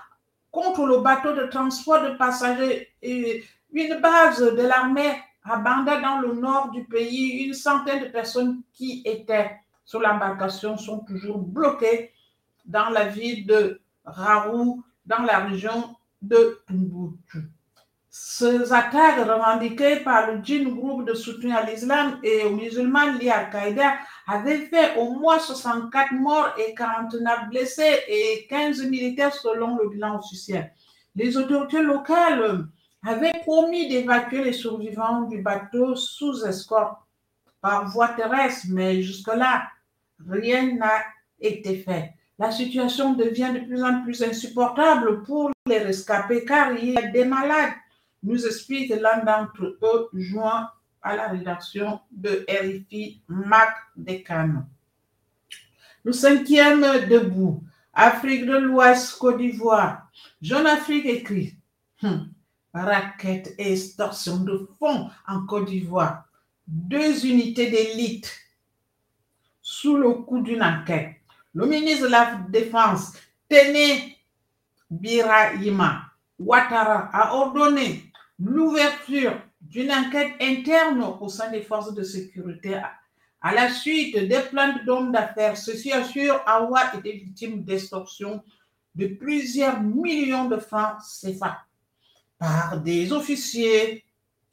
contre 0.51 0.85
le 0.85 0.99
bateau 0.99 1.33
de 1.33 1.47
transport 1.47 2.03
de 2.03 2.17
passagers 2.19 2.93
et 3.01 3.43
une 3.73 3.99
base 3.99 4.41
de 4.41 4.63
l'armée 4.63 5.23
à 5.51 6.01
dans 6.03 6.21
le 6.21 6.35
nord 6.35 6.71
du 6.71 6.85
pays, 6.85 7.45
une 7.45 7.55
centaine 7.55 8.05
de 8.05 8.09
personnes 8.09 8.63
qui 8.73 9.03
étaient 9.05 9.51
sur 9.85 10.01
l'embarcation 10.01 10.77
sont 10.77 11.01
toujours 11.01 11.39
bloquées 11.39 12.13
dans 12.67 12.91
la 12.91 13.07
ville 13.07 13.47
de 13.47 13.81
Raoult, 14.05 14.83
dans 15.07 15.23
la 15.23 15.39
région 15.39 15.97
de 16.21 16.61
Tombouctou. 16.67 17.39
Ces 18.11 18.73
attaques 18.73 19.27
revendiquées 19.27 20.01
par 20.01 20.31
le 20.31 20.43
Jin 20.43 20.71
groupe 20.75 21.07
de 21.07 21.15
soutien 21.15 21.57
à 21.57 21.63
l'islam 21.63 22.19
et 22.23 22.45
aux 22.45 22.51
musulmans 22.51 23.13
liés 23.13 23.31
à 23.31 23.47
Al-Qaïda 23.47 23.95
avaient 24.27 24.67
fait 24.67 24.97
au 24.97 25.13
moins 25.13 25.39
64 25.39 26.13
morts 26.15 26.53
et 26.59 26.75
49 26.75 27.49
blessés 27.49 28.01
et 28.09 28.47
15 28.51 28.83
militaires 28.87 29.33
selon 29.33 29.77
le 29.77 29.89
bilan 29.89 30.19
officiel. 30.19 30.73
Les 31.15 31.37
autorités 31.37 31.83
locales 31.83 32.67
avaient 33.07 33.41
promis 33.43 33.89
d'évacuer 33.89 34.45
les 34.45 34.53
survivants 34.53 35.23
du 35.23 35.43
bateau 35.43 35.95
sous 35.97 36.45
escorte 36.45 36.99
par 37.61 37.89
voie 37.89 38.09
terrestre, 38.09 38.67
mais 38.71 39.03
jusque-là, 39.03 39.69
rien 40.29 40.75
n'a 40.75 41.05
été 41.41 41.77
fait. 41.77 42.15
La 42.39 42.51
situation 42.53 43.15
devient 43.15 43.53
de 43.53 43.67
plus 43.67 43.83
en 43.83 44.03
plus 44.03 44.23
insupportable 44.23 45.23
pour 45.25 45.51
les 45.67 45.79
rescapés 45.79 46.45
car 46.45 46.73
il 46.73 46.93
y 46.93 46.97
a 46.97 47.09
des 47.09 47.25
malades 47.25 47.73
nous 48.23 48.47
explique 48.47 48.91
l'un 48.91 49.25
d'entre 49.25 49.79
eux 49.83 50.09
joint 50.13 50.71
à 51.03 51.17
la 51.17 51.29
rédaction 51.29 52.01
de 52.11 52.45
RFI, 52.49 53.23
Marc 53.29 53.77
Descano. 53.97 54.61
Le 56.05 56.13
cinquième 56.13 56.83
debout, 57.09 57.63
Afrique 57.93 58.47
de 58.47 58.57
l'Ouest, 58.57 59.19
Côte 59.19 59.39
d'Ivoire. 59.39 60.09
Jeune 60.41 60.67
Afrique 60.67 61.07
écrit 61.07 61.55
hum, 62.03 62.29
Raquette 62.85 63.55
et 63.59 63.73
extorsion 63.73 64.39
de 64.39 64.69
fonds 64.79 65.11
en 65.27 65.47
Côte 65.47 65.67
d'Ivoire. 65.67 66.25
Deux 66.67 67.25
unités 67.27 67.71
d'élite 67.71 68.33
sous 69.63 69.97
le 69.97 70.13
coup 70.15 70.41
d'une 70.41 70.63
enquête. 70.63 71.17
Le 71.55 71.67
ministre 71.67 72.07
de 72.07 72.11
la 72.13 72.37
Défense, 72.49 73.13
Téné 73.49 74.17
Birahima 74.91 76.03
Ouattara, 76.39 77.11
a 77.13 77.35
ordonné 77.35 78.11
l'ouverture 78.39 79.41
d'une 79.61 79.93
enquête 79.93 80.35
interne 80.41 81.03
au 81.21 81.29
sein 81.29 81.51
des 81.51 81.63
forces 81.63 81.95
de 81.95 82.03
sécurité 82.03 82.81
à 83.41 83.55
la 83.55 83.71
suite 83.71 84.17
des 84.17 84.41
plaintes 84.51 84.85
d'hommes 84.85 85.13
d'affaires. 85.13 85.57
Ceux-ci 85.57 85.93
assurent 85.93 86.41
avoir 86.47 86.95
été 86.95 87.13
victimes 87.13 87.65
d'extorsion 87.65 88.43
de 88.95 89.07
plusieurs 89.07 89.81
millions 89.81 90.47
de 90.47 90.59
francs 90.59 90.99
CFA 91.21 91.65
par 92.39 92.81
des 92.81 93.13
officiers 93.13 94.05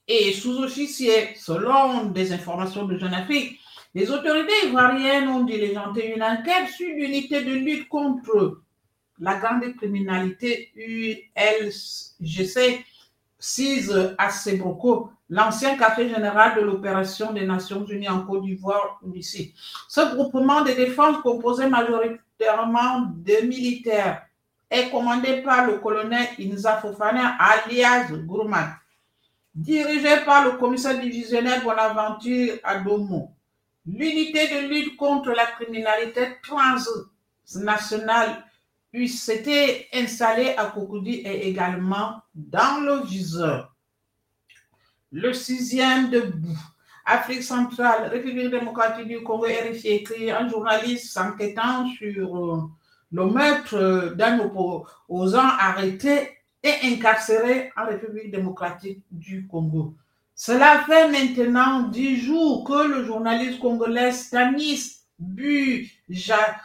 et 0.08 0.34
sous-officiers, 0.34 1.36
selon 1.36 2.06
des 2.06 2.32
informations 2.32 2.86
de 2.86 2.98
Jeune 2.98 3.14
Afrique. 3.14 3.60
Les 3.94 4.12
autorités 4.12 4.68
ivoiriennes 4.68 5.30
ont 5.30 5.44
diligenté 5.44 6.14
une 6.14 6.24
enquête 6.24 6.70
sur 6.76 6.88
l'unité 6.88 7.44
de 7.44 7.54
lutte 7.54 7.88
contre 7.88 8.62
la 9.20 9.36
grande 9.36 9.76
criminalité 9.78 10.72
ULGC 10.76 12.84
6 13.40 13.94
à 14.18 14.30
Sebroco, 14.32 15.12
l'ancien 15.30 15.78
quartier 15.78 16.10
général 16.10 16.56
de 16.56 16.62
l'opération 16.62 17.32
des 17.32 17.46
Nations 17.46 17.86
Unies 17.86 18.10
en 18.10 18.26
Côte 18.26 18.44
d'Ivoire, 18.44 19.00
ici. 19.14 19.54
Ce 19.88 20.16
groupement 20.16 20.64
de 20.64 20.72
défense 20.72 21.18
composé 21.22 21.68
majoritairement 21.68 23.12
de 23.16 23.46
militaires 23.46 24.24
est 24.70 24.90
commandé 24.90 25.42
par 25.42 25.68
le 25.68 25.80
colonel 25.80 26.28
Inza 26.40 26.78
Fofana 26.78 27.36
alias 27.40 28.12
Gourmat, 28.12 28.78
dirigé 29.54 30.22
par 30.26 30.46
le 30.46 30.52
commissaire 30.58 31.00
divisionnaire 31.00 31.64
Bonaventure 31.64 32.56
Adomo. 32.64 33.32
L'unité 33.86 34.48
de 34.48 34.68
lutte 34.68 34.98
contre 34.98 35.32
la 35.32 35.46
criminalité 35.46 36.38
transnationale 36.42 38.44
UCT 38.94 39.90
installée 39.94 40.56
à 40.58 40.66
Kokoudi 40.68 41.22
est 41.26 41.42
également 41.42 42.22
dans 42.34 42.84
le 42.84 43.06
viseur. 43.06 43.76
Le 45.12 45.34
sixième 45.34 46.10
debout. 46.10 46.58
Afrique 47.06 47.44
centrale, 47.44 48.10
République 48.10 48.50
démocratique 48.50 49.08
du 49.08 49.22
Congo, 49.22 49.46
RFI 49.46 49.90
écrit 49.90 50.32
un 50.32 50.50
journaliste 50.50 51.16
enquêtant 51.18 51.88
sur 51.90 52.72
le 53.12 53.26
meurtre 53.26 54.14
d'un 54.16 54.40
opposant 54.40 55.48
arrêté 55.60 56.38
et 56.64 56.74
incarcéré 56.84 57.72
en 57.78 57.86
République 57.86 58.32
démocratique 58.32 59.04
du 59.12 59.48
Congo. 59.48 59.96
Cela 60.34 60.84
fait 60.86 61.10
maintenant 61.10 61.84
dix 61.84 62.18
jours 62.18 62.66
que 62.66 62.88
le 62.88 63.06
journaliste 63.06 63.60
congolais 63.60 64.12
Stanis 64.12 65.02
Bujakera 65.18 66.56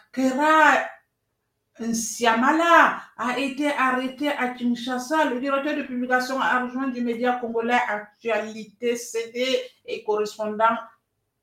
Siamala 1.93 3.01
a 3.17 3.39
été 3.39 3.71
arrêté 3.71 4.29
à 4.29 4.49
Kinshasa. 4.49 5.27
Le 5.27 5.41
directeur 5.41 5.77
de 5.77 5.83
publication 5.83 6.41
argent 6.41 6.89
du 6.89 7.01
média 7.01 7.39
congolais 7.41 7.79
Actualité 7.89 8.97
CD 8.97 9.47
et 9.87 10.03
correspondant 10.03 10.77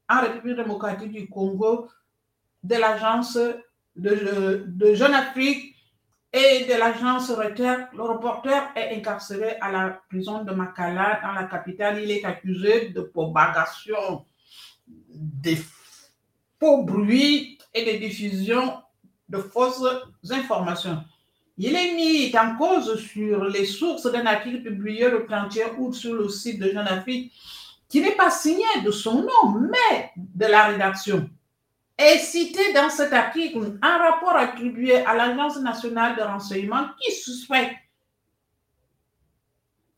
en 0.10 0.22
République 0.22 0.58
démocratique 0.58 1.12
du 1.12 1.28
Congo 1.28 1.88
de 2.64 2.76
l'agence 2.76 3.38
de, 3.98 4.94
Jeune 4.94 5.14
Afrique 5.14 5.76
et 6.32 6.66
de 6.66 6.78
l'agence 6.78 7.32
Reuters. 7.32 7.88
Le 7.94 8.04
reporter 8.04 8.72
est 8.76 8.96
incarcéré 8.96 9.58
à 9.62 9.72
la 9.72 10.02
prison 10.10 10.44
de 10.44 10.52
Makala 10.52 11.20
dans 11.24 11.34
la 11.34 11.46
capitale. 11.46 12.02
Il 12.04 12.12
est 12.12 12.26
accusé 12.26 12.90
de 12.90 13.02
propagation 13.02 14.26
des 14.88 15.58
faux 16.60 16.84
bruits 16.84 17.58
et 17.74 17.94
de 17.94 17.98
diffusion 18.00 18.78
de 19.30 19.40
fausses 19.40 19.84
informations. 20.30 21.04
Il 21.58 21.76
est 21.76 21.96
mis 21.96 22.32
en 22.38 22.56
cause 22.56 23.00
sur 23.00 23.46
les 23.46 23.66
sources 23.66 24.12
d'un 24.12 24.26
article 24.28 24.62
publié 24.62 25.10
le 25.10 25.26
31 25.26 25.76
août 25.80 25.94
sur 25.94 26.14
le 26.14 26.30
site 26.30 26.60
de 26.60 26.70
Jeune 26.70 26.88
Afrique 26.88 27.34
qui 27.90 28.02
n'est 28.02 28.16
pas 28.16 28.30
signé 28.30 28.66
de 28.86 28.92
son 28.92 29.24
nom, 29.24 29.60
mais 29.60 30.12
de 30.16 30.46
la 30.46 30.68
rédaction. 30.68 31.30
Est 31.98 32.20
cité 32.20 32.74
dans 32.74 32.90
cet 32.90 33.12
article 33.12 33.78
un 33.82 33.98
rapport 33.98 34.36
attribué 34.36 34.98
à 34.98 35.16
l'Agence 35.16 35.60
nationale 35.62 36.16
de 36.16 36.22
renseignement 36.22 36.90
qui 37.00 37.12
suspecte 37.12 37.76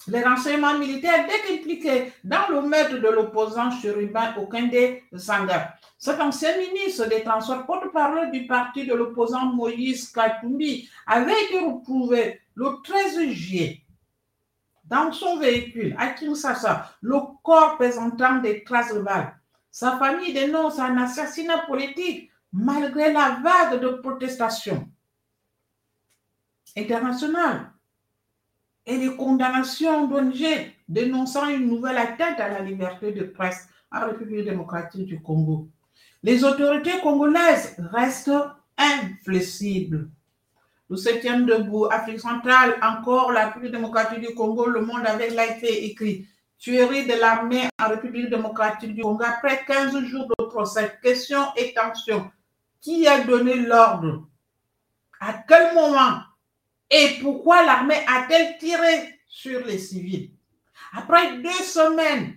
les 0.08 0.24
renseignements 0.24 0.78
militaires 0.78 1.28
d'être 1.28 1.60
impliqués 1.60 2.14
dans 2.24 2.48
le 2.50 2.62
meurtre 2.62 2.98
de 2.98 3.10
l'opposant 3.10 3.70
chérubin 3.70 4.34
Okende 4.38 5.02
Sanga. 5.18 5.76
Cet 5.98 6.22
ancien 6.22 6.58
ministre 6.58 7.08
des 7.08 7.24
Transports, 7.24 7.66
porte-parole 7.66 8.32
du 8.32 8.48
parti 8.48 8.88
de 8.88 8.94
l'opposant 8.94 9.48
Moïse 9.48 10.10
Katumbi, 10.12 10.90
avait 11.06 11.44
été 11.44 11.60
retrouvé 11.60 12.40
le 12.56 12.82
13 12.84 13.30
juillet 13.32 13.82
dans 14.86 15.12
son 15.12 15.38
véhicule 15.38 15.96
à 16.00 16.08
Kinshasa, 16.08 16.90
le 17.02 17.18
corps 17.44 17.76
présentant 17.78 18.38
des 18.38 18.64
traces 18.64 18.94
de 18.94 19.02
balles. 19.02 19.39
Sa 19.72 19.98
famille 19.98 20.34
dénonce 20.34 20.80
un 20.80 20.98
assassinat 20.98 21.60
politique 21.60 22.32
malgré 22.52 23.14
la 23.14 23.40
vague 23.44 23.80
de 23.80 23.90
protestations 23.90 24.88
internationales 26.76 27.72
et 28.86 28.98
les 28.98 29.16
condamnations 29.16 30.08
d'ONG 30.08 30.74
dénonçant 30.88 31.48
une 31.48 31.68
nouvelle 31.68 31.98
atteinte 31.98 32.40
à 32.40 32.50
la 32.50 32.62
liberté 32.62 33.12
de 33.12 33.24
presse 33.24 33.70
en 33.92 34.08
République 34.08 34.46
démocratique 34.46 35.06
du 35.06 35.22
Congo. 35.22 35.68
Les 36.24 36.44
autorités 36.44 37.00
congolaises 37.02 37.76
restent 37.92 38.32
inflexibles. 38.78 40.10
Le 40.90 40.98
septième 40.98 41.46
debout, 41.46 41.86
Afrique 41.86 42.20
centrale, 42.20 42.78
encore 42.82 43.32
la 43.32 43.48
République 43.48 43.72
démocratique 43.72 44.22
du 44.22 44.34
Congo, 44.34 44.66
le 44.66 44.82
monde 44.82 45.06
avec 45.06 45.34
l'AFP 45.36 45.66
écrit 45.66 46.28
tuerie 46.60 47.08
de 47.08 47.14
l'armée 47.14 47.68
en 47.82 47.90
République 47.90 48.30
démocratique 48.30 48.94
du 48.94 49.02
Congo 49.02 49.24
après 49.24 49.66
15 49.66 50.04
jours 50.04 50.28
de 50.28 50.46
procès. 50.46 51.00
Question 51.02 51.46
et 51.56 51.74
tension. 51.74 52.30
Qui 52.82 53.08
a 53.08 53.24
donné 53.24 53.56
l'ordre? 53.56 54.28
À 55.20 55.34
quel 55.48 55.74
moment? 55.74 56.20
Et 56.90 57.18
pourquoi 57.22 57.66
l'armée 57.66 58.04
a-t-elle 58.08 58.58
tiré 58.58 59.20
sur 59.28 59.66
les 59.66 59.78
civils? 59.78 60.32
Après 60.94 61.38
deux 61.38 61.50
semaines 61.50 62.36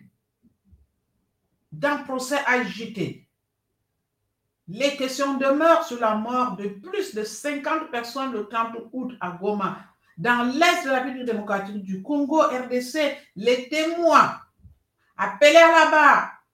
d'un 1.70 1.98
procès 1.98 2.40
agité, 2.46 3.28
les 4.68 4.96
questions 4.96 5.38
demeurent 5.38 5.84
sur 5.84 5.98
la 5.98 6.14
mort 6.14 6.56
de 6.56 6.68
plus 6.68 7.14
de 7.14 7.24
50 7.24 7.90
personnes 7.90 8.32
le 8.32 8.46
30 8.46 8.76
août 8.92 9.16
à 9.20 9.30
Goma, 9.30 9.91
dans 10.22 10.44
l'est 10.44 10.84
de 10.84 10.90
la 10.90 11.00
République 11.00 11.26
démocratique 11.26 11.82
du 11.82 12.00
Congo, 12.00 12.42
RDC, 12.42 13.16
les 13.34 13.68
témoins 13.68 14.36
appelés 15.16 15.56
à 15.56 15.84
la 15.84 15.90
barre 15.90 16.44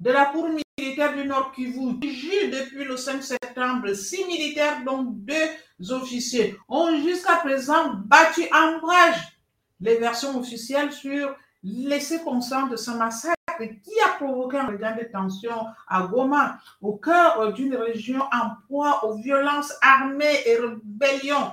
de 0.00 0.10
la 0.10 0.26
Cour 0.26 0.48
militaire 0.76 1.14
du 1.14 1.24
Nord 1.24 1.52
Kivu 1.52 1.94
depuis 2.00 2.84
le 2.84 2.96
5 2.96 3.22
septembre 3.22 3.92
six 3.94 4.24
militaires, 4.26 4.82
dont 4.84 5.04
deux 5.04 5.92
officiers, 5.92 6.56
ont 6.68 7.00
jusqu'à 7.00 7.36
présent 7.36 7.94
battu 7.94 8.42
en 8.52 8.80
brèche 8.80 9.38
les 9.80 9.98
versions 9.98 10.36
officielles 10.36 10.92
sur 10.92 11.36
les 11.62 12.00
circonstances 12.00 12.70
de 12.70 12.76
ce 12.76 12.90
massacre 12.90 13.36
qui 13.58 14.00
a 14.04 14.16
provoqué 14.16 14.58
un 14.58 14.66
regain 14.66 14.96
de 14.96 15.04
tension 15.04 15.64
à 15.86 16.02
Goma, 16.02 16.58
au 16.80 16.96
cœur 16.96 17.52
d'une 17.52 17.76
région 17.76 18.20
en 18.32 18.56
proie 18.66 19.04
aux 19.04 19.14
violences 19.14 19.72
armées 19.80 20.42
et 20.44 20.56
rébellions. 20.56 21.52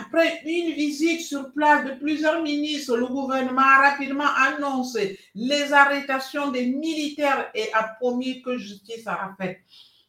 Après 0.00 0.40
une 0.44 0.72
visite 0.74 1.20
sur 1.20 1.52
place 1.52 1.84
de 1.84 1.92
plusieurs 1.92 2.42
ministres, 2.42 2.96
le 2.96 3.06
gouvernement 3.06 3.62
a 3.62 3.90
rapidement 3.90 4.28
annoncé 4.36 5.18
les 5.34 5.72
arrestations 5.72 6.50
des 6.50 6.66
militaires 6.66 7.50
et 7.54 7.72
a 7.72 7.84
promis 8.00 8.42
que 8.42 8.58
justice 8.58 9.04
sera 9.04 9.34
faite. 9.38 9.60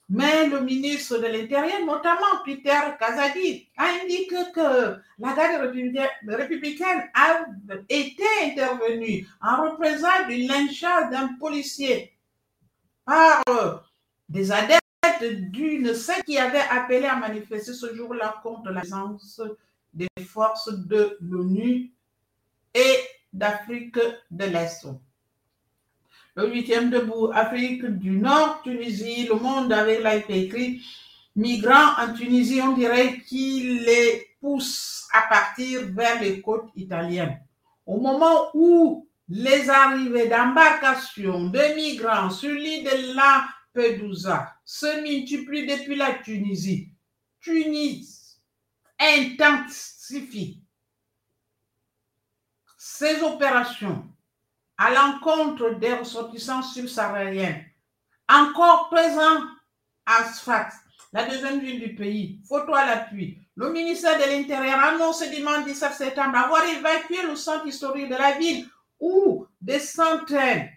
Mais 0.10 0.48
le 0.48 0.62
ministre 0.62 1.18
de 1.18 1.26
l'Intérieur, 1.26 1.84
notamment 1.86 2.44
Peter 2.46 2.80
Kazadi, 3.00 3.68
a 3.78 3.86
indiqué 4.04 4.36
que 4.54 4.98
la 5.18 5.34
garde 5.34 5.74
républicaine 6.28 7.10
a 7.14 7.46
été 7.90 8.24
intervenue 8.44 9.28
en 9.42 9.70
représailles 9.70 10.28
du 10.28 10.48
lynchage 10.48 11.10
d'un 11.10 11.30
policier 11.40 12.14
par 13.04 13.44
des 14.30 14.52
adeptes 14.52 14.82
d'une 15.24 15.94
secte 15.94 16.26
qui 16.26 16.38
avait 16.38 16.60
appelé 16.70 17.06
à 17.06 17.16
manifester 17.16 17.74
ce 17.74 17.96
jour-là 17.96 18.40
contre 18.44 18.70
la 18.70 18.82
présence 18.82 19.42
des 19.96 20.24
forces 20.24 20.72
de 20.72 21.18
l'ONU 21.22 21.92
et 22.74 23.00
d'Afrique 23.34 23.98
de 24.30 24.46
l'Est. 24.46 24.88
Le 26.36 26.52
huitième 26.52 26.90
debout, 26.90 27.32
Afrique 27.34 27.86
du 27.86 28.12
Nord, 28.12 28.62
Tunisie, 28.64 29.28
le 29.28 29.36
monde 29.36 29.72
avec 29.72 30.04
l'AIP 30.04 30.30
écrit 30.30 30.82
migrants 31.36 31.94
en 31.98 32.14
Tunisie, 32.14 32.62
on 32.62 32.74
dirait 32.74 33.22
qu'ils 33.22 33.84
les 33.84 34.28
poussent 34.42 35.08
à 35.14 35.24
partir 35.24 35.82
vers 35.94 36.22
les 36.22 36.42
côtes 36.42 36.70
italiennes. 36.76 37.40
Au 37.86 38.00
moment 38.00 38.50
où 38.54 39.08
les 39.30 39.70
arrivées 39.70 40.28
d'embarcations 40.28 41.46
de 41.46 41.76
migrants 41.76 42.30
sur 42.30 42.54
l'île 42.54 42.84
de 42.84 43.16
Lampedusa 43.16 44.54
se 44.66 45.02
multiplient 45.02 45.68
depuis 45.68 45.96
la 45.96 46.16
Tunisie, 46.16 46.90
Tunis 47.40 48.25
intensifie 49.00 50.62
ses 52.78 53.22
opérations 53.22 54.08
à 54.78 54.92
l'encontre 54.94 55.76
des 55.76 55.94
ressortissants 55.94 56.62
subsahariens 56.62 57.62
encore 58.30 58.90
présents 58.90 59.44
à 60.06 60.24
Sfax, 60.26 60.76
la 61.14 61.26
deuxième 61.26 61.60
ville 61.60 61.80
du 61.80 61.96
pays. 61.96 62.40
Photo 62.48 62.74
à 62.74 62.86
l'appui. 62.86 63.38
Le 63.56 63.72
ministère 63.72 64.18
de 64.18 64.30
l'Intérieur 64.30 64.80
annonce 64.80 65.24
dimanche 65.30 65.66
17 65.66 65.94
septembre 65.94 66.38
avoir 66.38 66.64
évacué 66.66 67.22
le 67.24 67.36
centre 67.36 67.68
historique 67.68 68.10
de 68.10 68.16
la 68.16 68.38
ville 68.38 68.68
où 69.00 69.48
des 69.62 69.80
centaines 69.80 70.70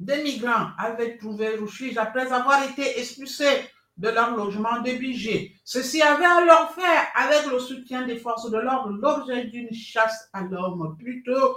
de 0.00 0.14
migrants 0.14 0.70
avaient 0.78 1.16
trouvé 1.16 1.56
refuge 1.56 1.96
après 1.96 2.32
avoir 2.32 2.62
été 2.64 2.98
expulsés 2.98 3.70
de 3.98 4.08
leur 4.08 4.36
logement 4.36 4.80
de 4.80 4.92
budget. 4.92 5.52
Ceci 5.64 6.00
avait 6.00 6.24
alors 6.24 6.72
fait, 6.72 6.82
avec 7.16 7.50
le 7.50 7.58
soutien 7.58 8.06
des 8.06 8.16
forces 8.16 8.50
de 8.50 8.58
l'ordre, 8.58 8.90
l'objet 8.90 9.44
d'une 9.44 9.72
chasse 9.72 10.28
à 10.32 10.42
l'homme. 10.42 10.96
Plutôt, 10.98 11.56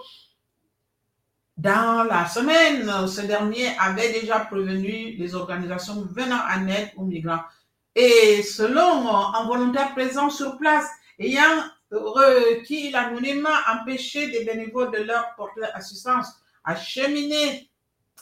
dans 1.58 2.04
la 2.04 2.28
semaine, 2.28 3.08
ce 3.08 3.22
dernier 3.22 3.68
avait 3.80 4.20
déjà 4.20 4.40
prévenu 4.40 5.16
les 5.18 5.36
organisations 5.36 6.08
venant 6.12 6.42
en 6.52 6.68
aide 6.68 6.90
aux 6.98 7.06
migrants. 7.06 7.44
Et 7.96 8.42
selon 8.42 9.08
un 9.08 9.46
volontaire 9.46 9.94
présent 9.94 10.30
sur 10.30 10.58
place, 10.58 10.88
ayant 11.20 11.64
requis 11.92 12.90
l'anonymat, 12.90 13.60
empêché 13.72 14.32
des 14.32 14.46
bénévoles 14.46 14.92
de 14.92 15.04
leur 15.04 15.36
porter 15.36 15.66
assistance 15.74 16.28
à 16.64 16.76
cheminer 16.76 17.70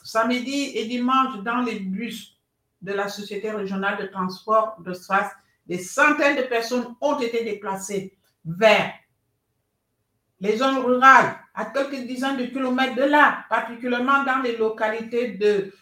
samedi 0.03 0.71
et 0.75 0.85
dimanche 0.85 1.37
dans 1.43 1.61
les 1.61 1.79
bus 1.79 2.38
de 2.81 2.93
la 2.93 3.09
Société 3.09 3.51
régionale 3.51 3.97
de 3.97 4.07
transport 4.07 4.77
de 4.79 4.93
Stras, 4.93 5.31
des 5.65 5.77
centaines 5.79 6.37
de 6.37 6.43
personnes 6.43 6.95
ont 7.01 7.19
été 7.19 7.43
déplacées 7.43 8.17
vers 8.45 8.93
les 10.41 10.57
zones 10.57 10.77
rurales, 10.77 11.35
à 11.53 11.65
quelques 11.65 12.07
dizaines 12.07 12.37
de 12.37 12.45
kilomètres 12.45 12.95
de 12.95 13.03
là, 13.03 13.43
particulièrement 13.49 14.23
dans 14.23 14.41
les 14.41 14.55
localités 14.55 15.31
de 15.31 15.73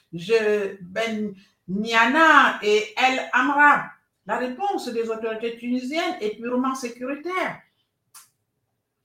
Ben 0.81 1.33
Niana 1.67 2.60
et 2.63 2.93
El 2.97 3.29
Amra. 3.33 3.86
La 4.25 4.38
réponse 4.38 4.89
des 4.89 5.10
autorités 5.10 5.57
tunisiennes 5.57 6.17
est 6.19 6.41
purement 6.41 6.73
sécuritaire 6.73 7.62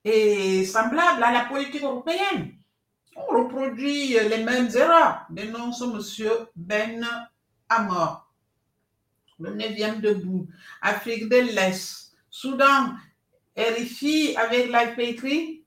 et 0.04 0.64
semblable 0.64 1.22
à 1.22 1.32
la 1.32 1.44
politique 1.44 1.82
européenne. 1.82 2.54
On 3.14 3.26
reproduit 3.42 4.14
les 4.14 4.42
mêmes 4.42 4.70
erreurs, 4.74 5.26
dénonce 5.28 5.82
M. 5.82 6.28
Ben 6.56 7.06
Amor. 7.76 8.32
Le 9.38 9.54
neuvième 9.54 10.00
debout, 10.00 10.48
Afrique 10.80 11.28
de 11.28 11.36
l'Est, 11.36 12.14
Soudan, 12.30 12.94
RFI 13.56 14.36
avec 14.36 14.68
l'IP 14.68 15.64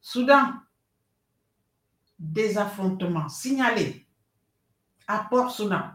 Soudan, 0.00 0.54
des 2.18 2.56
affrontements 2.58 3.28
signalés 3.28 4.06
à 5.06 5.26
Port-Soudan. 5.30 5.90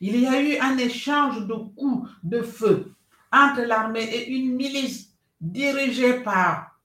Il 0.00 0.20
y 0.20 0.26
a 0.26 0.40
eu 0.40 0.58
un 0.58 0.76
échange 0.78 1.46
de 1.46 1.54
coups 1.54 2.10
de 2.22 2.42
feu 2.42 2.94
entre 3.32 3.62
l'armée 3.62 4.04
et 4.04 4.30
une 4.30 4.54
milice 4.56 5.10
dirigée 5.40 6.20
par 6.20 6.80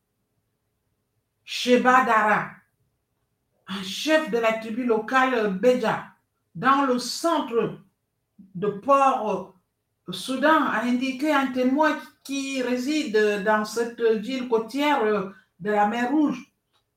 Sheba 1.44 2.06
Dara, 2.06 2.52
un 3.68 3.84
chef 3.84 4.30
de 4.30 4.38
la 4.38 4.54
tribu 4.54 4.86
locale 4.86 5.54
Beja, 5.58 6.11
dans 6.56 6.86
le 6.86 7.00
centre 7.00 7.80
de 8.56 8.68
Port 8.68 9.54
Soudan, 10.10 10.66
a 10.66 10.82
indiqué 10.84 11.32
un 11.32 11.48
témoin 11.48 11.98
qui 12.24 12.62
réside 12.62 13.44
dans 13.46 13.66
cette 13.66 14.02
ville 14.02 14.48
côtière 14.48 15.32
de 15.60 15.72
la 15.72 15.88
mer 15.88 16.12
Rouge. 16.12 16.52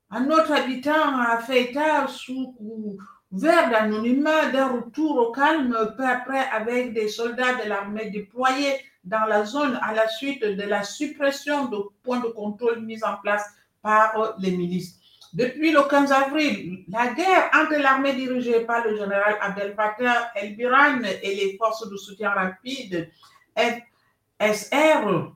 Un 0.09 0.29
autre 0.29 0.51
habitant 0.51 1.19
a 1.19 1.37
fait 1.39 1.71
état 1.71 2.07
sous 2.07 2.53
couvert 2.53 3.69
d'anonymat 3.69 4.51
d'un 4.51 4.67
retour 4.67 5.17
au 5.17 5.31
calme 5.31 5.75
peu 5.97 6.05
après 6.05 6.47
avec 6.49 6.93
des 6.93 7.07
soldats 7.07 7.55
de 7.63 7.69
l'armée 7.69 8.09
déployés 8.09 8.75
dans 9.03 9.25
la 9.25 9.45
zone 9.45 9.79
à 9.81 9.93
la 9.93 10.07
suite 10.07 10.43
de 10.43 10.63
la 10.63 10.83
suppression 10.83 11.65
de 11.65 11.77
points 12.03 12.19
de 12.19 12.27
contrôle 12.27 12.81
mis 12.81 13.03
en 13.03 13.17
place 13.17 13.45
par 13.81 14.35
les 14.39 14.51
milices. 14.51 14.99
Depuis 15.35 15.71
le 15.73 15.83
15 15.83 16.13
avril, 16.13 16.85
la 16.87 17.07
guerre 17.13 17.49
entre 17.53 17.75
l'armée 17.75 18.13
dirigée 18.13 18.61
par 18.61 18.85
le 18.85 18.95
général 18.95 19.35
Abdel 19.41 19.75
Fattah 19.75 20.31
el-Biran 20.33 21.01
et 21.03 21.35
les 21.35 21.57
forces 21.57 21.89
de 21.89 21.97
soutien 21.97 22.29
rapide 22.29 23.11
FSR 23.57 25.33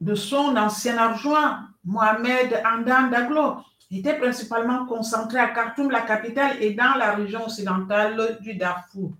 de 0.00 0.14
son 0.14 0.56
ancien 0.56 0.98
adjoint 0.98 1.68
Mohamed 1.84 2.62
Andan 2.64 3.08
Daglo 3.10 3.56
était 3.90 4.16
principalement 4.16 4.86
concentrée 4.86 5.40
à 5.40 5.48
Khartoum, 5.48 5.90
la 5.90 6.02
capitale, 6.02 6.62
et 6.62 6.72
dans 6.72 6.94
la 6.94 7.16
région 7.16 7.46
occidentale 7.46 8.38
du 8.40 8.54
Darfour. 8.54 9.10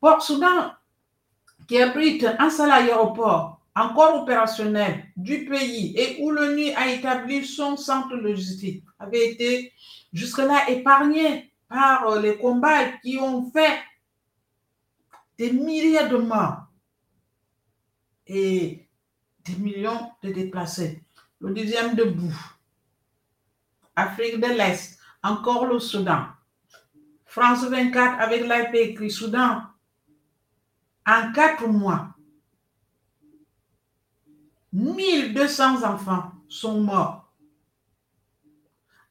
Port-Soudan, 0.00 0.72
qui 1.68 1.80
abrite 1.80 2.26
un 2.40 2.50
seul 2.50 2.72
aéroport 2.72 3.60
encore 3.74 4.22
opérationnel 4.22 5.06
du 5.16 5.46
pays 5.46 5.96
et 5.96 6.22
où 6.22 6.30
l'ONU 6.30 6.70
a 6.70 6.90
établi 6.90 7.44
son 7.44 7.76
centre 7.76 8.14
logistique, 8.14 8.84
avait 8.98 9.30
été 9.30 9.72
jusque-là 10.12 10.70
épargné 10.70 11.52
par 11.68 12.18
les 12.20 12.36
combats 12.38 12.92
qui 13.02 13.18
ont 13.18 13.50
fait 13.50 13.80
des 15.36 15.52
milliers 15.52 16.08
de 16.08 16.16
morts 16.16 16.66
et 18.26 18.88
des 19.44 19.56
millions 19.56 20.12
de 20.22 20.30
déplacés. 20.30 21.02
Le 21.40 21.52
deuxième 21.52 21.94
debout. 21.94 22.34
Afrique 23.96 24.40
de 24.40 24.46
l'Est, 24.46 24.98
encore 25.22 25.66
le 25.66 25.78
Soudan. 25.78 26.26
France 27.26 27.64
24 27.64 28.20
avec 28.20 28.42
l'IP 28.42 28.74
écrit 28.74 29.10
Soudan. 29.10 29.62
En 31.06 31.32
quatre 31.32 31.66
mois, 31.66 32.13
1200 34.74 35.84
enfants 35.84 36.32
sont 36.48 36.80
morts 36.80 37.32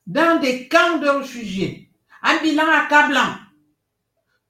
dans 0.05 0.41
des 0.41 0.67
camps 0.67 0.97
de 0.97 1.07
réfugiés. 1.07 1.89
Un 2.21 2.41
bilan 2.41 2.67
accablant. 2.67 3.35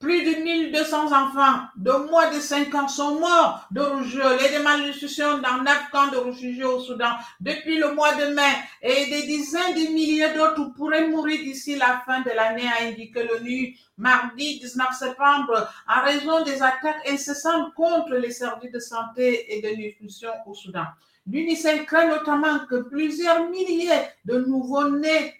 Plus 0.03 0.21
de 0.21 0.43
1200 0.43 1.13
enfants 1.13 1.61
de 1.77 1.91
moins 2.09 2.29
de 2.29 2.41
5 2.41 2.75
ans 2.75 2.89
sont 2.89 3.21
morts 3.21 3.65
de 3.71 3.79
rougeole 3.79 4.37
et 4.41 4.57
de 4.57 4.61
malnutrition 4.61 5.37
dans 5.37 5.63
9 5.63 5.91
camps 5.93 6.11
de 6.11 6.17
réfugiés 6.17 6.65
au 6.65 6.81
Soudan 6.81 7.13
depuis 7.39 7.77
le 7.77 7.93
mois 7.93 8.13
de 8.15 8.33
mai. 8.33 8.51
Et 8.81 9.09
des 9.09 9.25
dizaines 9.25 9.73
de 9.75 9.93
milliers 9.93 10.33
d'autres 10.33 10.73
pourraient 10.75 11.07
mourir 11.07 11.39
d'ici 11.41 11.77
la 11.77 12.03
fin 12.05 12.19
de 12.19 12.31
l'année, 12.31 12.67
a 12.67 12.83
indiqué 12.85 13.23
l'ONU 13.23 13.77
mardi 13.97 14.59
19 14.59 14.87
septembre 14.91 15.69
en 15.87 16.01
raison 16.03 16.43
des 16.43 16.61
attaques 16.61 17.07
incessantes 17.09 17.73
contre 17.73 18.15
les 18.15 18.31
services 18.31 18.73
de 18.73 18.79
santé 18.79 19.55
et 19.55 19.61
de 19.61 19.69
nutrition 19.69 20.31
au 20.45 20.53
Soudan. 20.53 20.83
L'UNICEF 21.25 21.85
craint 21.85 22.09
notamment 22.09 22.65
que 22.65 22.81
plusieurs 22.81 23.47
milliers 23.49 24.01
de 24.25 24.39
nouveau-nés 24.39 25.33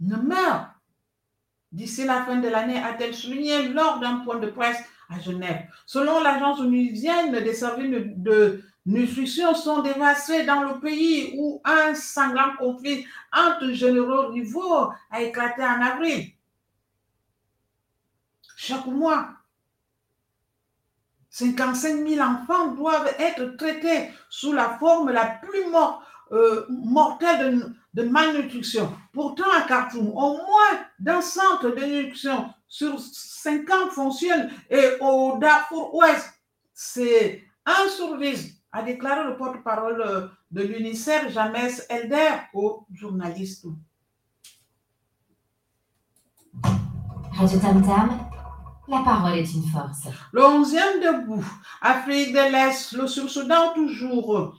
ne 0.00 0.16
meurent 0.16 0.69
d'ici 1.72 2.04
la 2.04 2.24
fin 2.24 2.36
de 2.36 2.48
l'année, 2.48 2.78
a-t-elle 2.78 3.14
souligné 3.14 3.68
lors 3.68 4.00
d'un 4.00 4.16
point 4.18 4.38
de 4.38 4.48
presse 4.48 4.82
à 5.08 5.18
Genève. 5.18 5.66
Selon 5.86 6.20
l'agence 6.20 6.60
onusienne, 6.60 7.32
des 7.32 7.54
services 7.54 7.90
de 8.16 8.62
nutrition 8.86 9.54
sont 9.54 9.82
dévastés 9.82 10.44
dans 10.44 10.62
le 10.62 10.80
pays 10.80 11.34
où 11.36 11.60
un 11.64 11.94
sanglant 11.94 12.56
conflit 12.58 13.06
entre 13.32 13.70
généraux 13.72 14.28
rivaux 14.28 14.90
a 15.10 15.20
éclaté 15.20 15.62
en 15.62 15.82
avril. 15.82 16.32
Chaque 18.56 18.86
mois, 18.86 19.28
55 21.30 22.06
000 22.06 22.20
enfants 22.20 22.72
doivent 22.72 23.14
être 23.18 23.56
traités 23.56 24.10
sous 24.28 24.52
la 24.52 24.76
forme 24.78 25.10
la 25.10 25.26
plus 25.26 25.66
euh, 26.32 26.66
mortelle 26.68 27.74
de, 27.94 28.02
malnutrition. 28.02 28.92
Pourtant, 29.12 29.50
à 29.56 29.62
Khartoum, 29.62 30.08
au 30.08 30.36
moins 30.36 30.80
d'un 30.98 31.20
centre 31.20 31.70
de 31.70 31.84
nutrition 31.84 32.48
sur 32.68 32.98
50 33.00 33.90
fonctionne 33.90 34.50
et 34.70 34.96
au 35.00 35.38
Darfour 35.38 35.94
Ouest, 35.94 36.32
c'est 36.72 37.42
un 37.66 37.88
sur 37.88 38.16
10, 38.16 38.62
a 38.72 38.82
déclaré 38.82 39.28
le 39.28 39.36
porte-parole 39.36 40.30
de 40.50 40.62
l'UNICEF, 40.62 41.32
James 41.32 41.70
Elder, 41.88 42.30
aux 42.54 42.86
journalistes. 42.92 43.66
Radio 47.32 47.58
Tam 47.58 47.82
Tam 47.82 48.18
La 48.88 48.98
parole 49.02 49.38
est 49.38 49.52
une 49.52 49.64
force. 49.64 50.08
Le 50.32 50.44
onzième 50.44 51.00
debout, 51.00 51.44
Afrique 51.80 52.32
de 52.32 52.52
l'Est, 52.52 52.92
le 52.92 53.06
Sud-Soudan 53.06 53.72
toujours. 53.74 54.54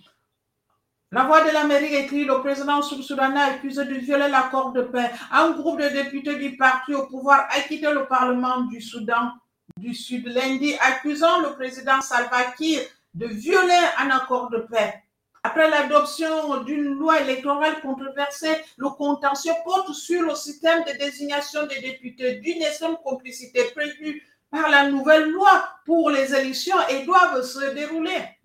La 1.14 1.26
voix 1.26 1.44
de 1.44 1.52
l'Amérique 1.52 1.92
écrit 1.92 2.24
le 2.24 2.40
président 2.40 2.82
sud-soudanais 2.82 3.42
accusé 3.42 3.84
de 3.84 3.96
violer 3.96 4.30
l'accord 4.30 4.72
de 4.72 4.82
paix. 4.82 5.12
Un 5.34 5.52
groupe 5.52 5.82
de 5.82 5.90
députés 5.90 6.36
du 6.36 6.56
parti 6.56 6.94
au 6.94 7.06
pouvoir 7.06 7.48
a 7.50 7.60
quitté 7.60 7.92
le 7.92 8.06
Parlement 8.08 8.62
du 8.62 8.80
Soudan 8.80 9.32
du 9.76 9.94
Sud 9.94 10.26
lundi, 10.28 10.74
accusant 10.80 11.42
le 11.42 11.54
président 11.56 12.00
Salva 12.00 12.54
Kiir 12.58 12.80
de 13.14 13.26
violer 13.26 13.82
un 14.00 14.10
accord 14.10 14.50
de 14.52 14.60
paix. 14.60 15.04
Après 15.44 15.70
l'adoption 15.70 16.64
d'une 16.64 16.94
loi 16.94 17.20
électorale 17.20 17.82
controversée, 17.82 18.56
le 18.78 18.88
contentieux 18.92 19.52
porte 19.66 19.92
sur 19.94 20.22
le 20.22 20.34
système 20.36 20.86
de 20.86 20.98
désignation 20.98 21.68
des 21.68 21.82
députés 21.82 22.36
d'une 22.36 22.62
extrême 22.62 22.96
complicité 23.04 23.66
prévue 23.76 24.26
par 24.50 24.70
la 24.70 24.88
nouvelle 24.90 25.30
loi 25.30 25.62
pour 25.86 26.10
les 26.10 26.34
élections 26.34 26.88
et 26.90 27.04
doivent 27.04 27.42
se 27.42 27.74
dérouler. 27.74 28.41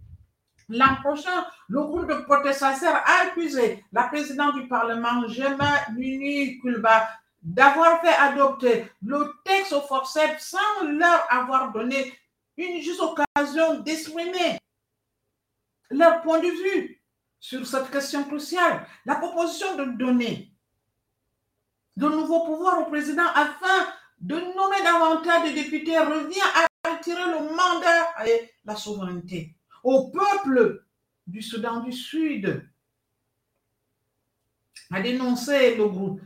L'an 0.68 0.96
prochain, 1.00 1.46
le 1.68 1.80
groupe 1.82 2.08
de 2.08 2.14
protestataires 2.22 2.96
a 3.06 3.26
accusé 3.26 3.84
la 3.92 4.04
présidente 4.04 4.54
du 4.54 4.66
Parlement, 4.66 5.28
Gemma 5.28 5.86
Nuni 5.94 6.58
Kulba, 6.58 7.08
d'avoir 7.42 8.00
fait 8.00 8.14
adopter 8.14 8.90
le 9.02 9.32
texte 9.44 9.72
au 9.72 9.80
forceps 9.82 10.44
sans 10.44 10.84
leur 10.84 11.24
avoir 11.30 11.72
donné 11.72 12.12
une 12.56 12.80
juste 12.80 13.00
occasion 13.00 13.80
d'exprimer 13.80 14.58
leur 15.90 16.22
point 16.22 16.40
de 16.40 16.48
vue 16.48 17.00
sur 17.38 17.64
cette 17.64 17.90
question 17.90 18.24
cruciale. 18.24 18.84
La 19.04 19.16
proposition 19.16 19.76
de 19.76 19.84
donner 19.84 20.50
de 21.96 22.08
nouveaux 22.08 22.44
pouvoirs 22.44 22.80
au 22.80 22.86
président 22.86 23.26
afin 23.34 23.86
de 24.18 24.34
nommer 24.34 24.82
davantage 24.82 25.48
de 25.48 25.54
députés 25.54 25.98
revient 25.98 26.40
à 26.40 26.90
retirer 26.90 27.26
le 27.26 27.54
mandat 27.54 28.26
et 28.26 28.50
la 28.64 28.74
souveraineté 28.74 29.55
au 29.86 30.08
peuple 30.08 30.84
du 31.28 31.40
Soudan 31.40 31.78
du 31.78 31.92
Sud, 31.92 32.68
a 34.90 35.00
dénoncé 35.00 35.76
le 35.76 35.86
groupe 35.86 36.20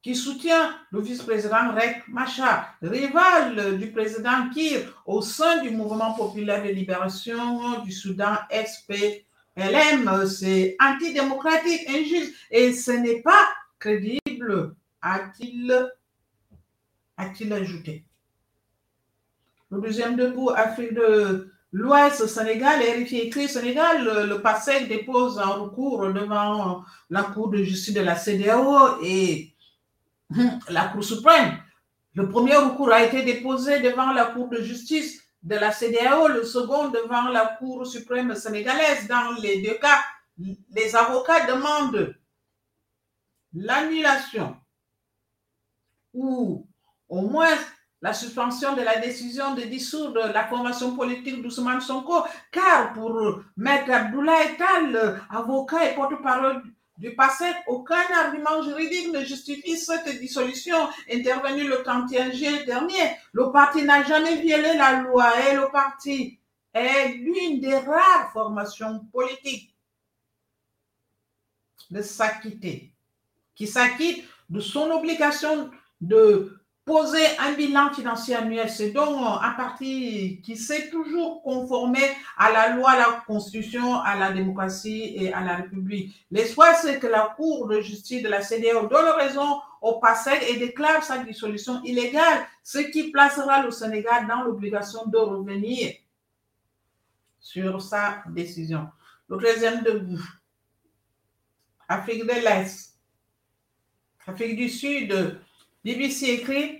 qui 0.00 0.14
soutient 0.14 0.78
le 0.92 1.00
vice-président 1.00 1.74
Rek 1.74 2.06
Machar, 2.06 2.76
rival 2.80 3.78
du 3.78 3.90
président 3.90 4.48
Kir 4.54 5.02
au 5.06 5.22
sein 5.22 5.60
du 5.62 5.70
mouvement 5.70 6.14
populaire 6.14 6.62
de 6.62 6.68
libération 6.68 7.82
du 7.82 7.90
Soudan 7.90 8.36
SPLM. 8.48 10.26
C'est 10.28 10.76
antidémocratique, 10.80 11.88
injuste 11.88 12.32
et 12.52 12.72
ce 12.72 12.92
n'est 12.92 13.22
pas 13.22 13.48
crédible, 13.80 14.76
a-t-il 15.02 15.90
a-t-il 17.16 17.52
ajouté. 17.52 18.04
Le 19.72 19.80
deuxième 19.80 20.14
debout, 20.14 20.50
Afrique 20.50 20.94
de 20.94 21.52
l'Ouest, 21.72 22.26
Sénégal, 22.26 22.80
RFI 22.80 23.18
écrit 23.18 23.48
Sénégal, 23.48 24.04
le, 24.04 24.26
le 24.26 24.88
dépose 24.88 25.38
un 25.38 25.46
recours 25.46 26.12
devant 26.12 26.84
la 27.10 27.22
Cour 27.22 27.50
de 27.50 27.62
justice 27.62 27.94
de 27.94 28.00
la 28.00 28.16
CDAO 28.16 29.02
et 29.02 29.54
la 30.68 30.86
Cour 30.88 31.04
suprême. 31.04 31.58
Le 32.14 32.28
premier 32.28 32.56
recours 32.56 32.92
a 32.92 33.04
été 33.04 33.22
déposé 33.22 33.80
devant 33.80 34.12
la 34.12 34.26
Cour 34.26 34.48
de 34.48 34.62
justice 34.62 35.22
de 35.42 35.54
la 35.54 35.70
CDAO, 35.70 36.28
le 36.28 36.44
second 36.44 36.88
devant 36.88 37.28
la 37.28 37.56
Cour 37.58 37.86
suprême 37.86 38.34
sénégalaise. 38.34 39.06
Dans 39.06 39.32
les 39.40 39.62
deux 39.62 39.74
cas, 39.74 40.00
les 40.70 40.96
avocats 40.96 41.46
demandent 41.46 42.14
l'annulation 43.54 44.56
ou 46.12 46.66
au 47.08 47.22
moins 47.22 47.56
la 48.00 48.12
suspension 48.12 48.74
de 48.76 48.82
la 48.82 48.98
décision 48.98 49.54
de 49.54 49.62
dissoudre 49.62 50.28
la 50.32 50.46
formation 50.46 50.94
politique 50.94 51.42
d'Ousmane 51.42 51.80
Sonko, 51.80 52.24
car 52.52 52.92
pour 52.92 53.40
Maître 53.56 53.90
Abdoulaye 53.90 54.56
Tal, 54.56 55.20
avocat 55.30 55.90
et 55.90 55.94
porte-parole 55.94 56.62
du 56.96 57.14
passé, 57.14 57.44
aucun 57.66 58.02
argument 58.22 58.62
juridique 58.62 59.12
ne 59.12 59.24
justifie 59.24 59.76
cette 59.76 60.18
dissolution 60.20 60.76
intervenue 61.10 61.68
le 61.68 61.82
31 61.82 62.32
juillet 62.32 62.64
dernier. 62.64 63.16
Le 63.32 63.50
parti 63.52 63.82
n'a 63.82 64.02
jamais 64.02 64.36
violé 64.36 64.74
la 64.76 65.00
loi 65.00 65.32
et 65.48 65.54
le 65.54 65.70
parti 65.70 66.38
est 66.74 67.08
l'une 67.14 67.60
des 67.60 67.76
rares 67.76 68.32
formations 68.32 69.04
politiques 69.12 69.74
de 71.90 72.02
s'acquitter, 72.02 72.92
qui 73.54 73.66
s'acquitte 73.66 74.24
de 74.50 74.60
son 74.60 74.90
obligation 74.90 75.70
de 76.00 76.57
poser 76.88 77.24
un 77.38 77.52
bilan 77.52 77.92
financier 77.92 78.34
annuel. 78.34 78.70
C'est 78.70 78.92
donc 78.92 79.20
un 79.20 79.50
parti 79.52 80.40
qui 80.42 80.56
s'est 80.56 80.88
toujours 80.88 81.42
conformé 81.42 82.00
à 82.38 82.50
la 82.50 82.74
loi, 82.74 82.92
à 82.92 82.98
la 82.98 83.24
Constitution, 83.26 84.00
à 84.00 84.16
la 84.16 84.32
démocratie 84.32 85.12
et 85.14 85.30
à 85.32 85.42
la 85.42 85.56
République. 85.56 86.26
L'espoir, 86.30 86.74
c'est 86.74 86.98
que 86.98 87.06
la 87.06 87.34
Cour 87.36 87.68
de 87.68 87.82
justice 87.82 88.22
de 88.22 88.28
la 88.28 88.40
CDAO 88.40 88.88
donne 88.88 89.10
raison 89.18 89.60
au 89.82 90.00
passé 90.00 90.30
et 90.48 90.56
déclare 90.56 91.04
sa 91.04 91.18
dissolution 91.18 91.82
illégale, 91.84 92.46
ce 92.64 92.78
qui 92.78 93.10
placera 93.10 93.62
le 93.62 93.70
Sénégal 93.70 94.26
dans 94.26 94.42
l'obligation 94.42 95.04
de 95.06 95.18
revenir 95.18 95.92
sur 97.38 97.82
sa 97.82 98.22
décision. 98.30 98.88
Le 99.28 99.36
troisième 99.36 99.82
debout, 99.82 100.24
Afrique 101.86 102.22
de 102.24 102.32
l'Est, 102.32 102.96
Afrique 104.26 104.56
du 104.56 104.70
Sud, 104.70 105.38
BBC 105.84 106.26
écrit 106.26 106.77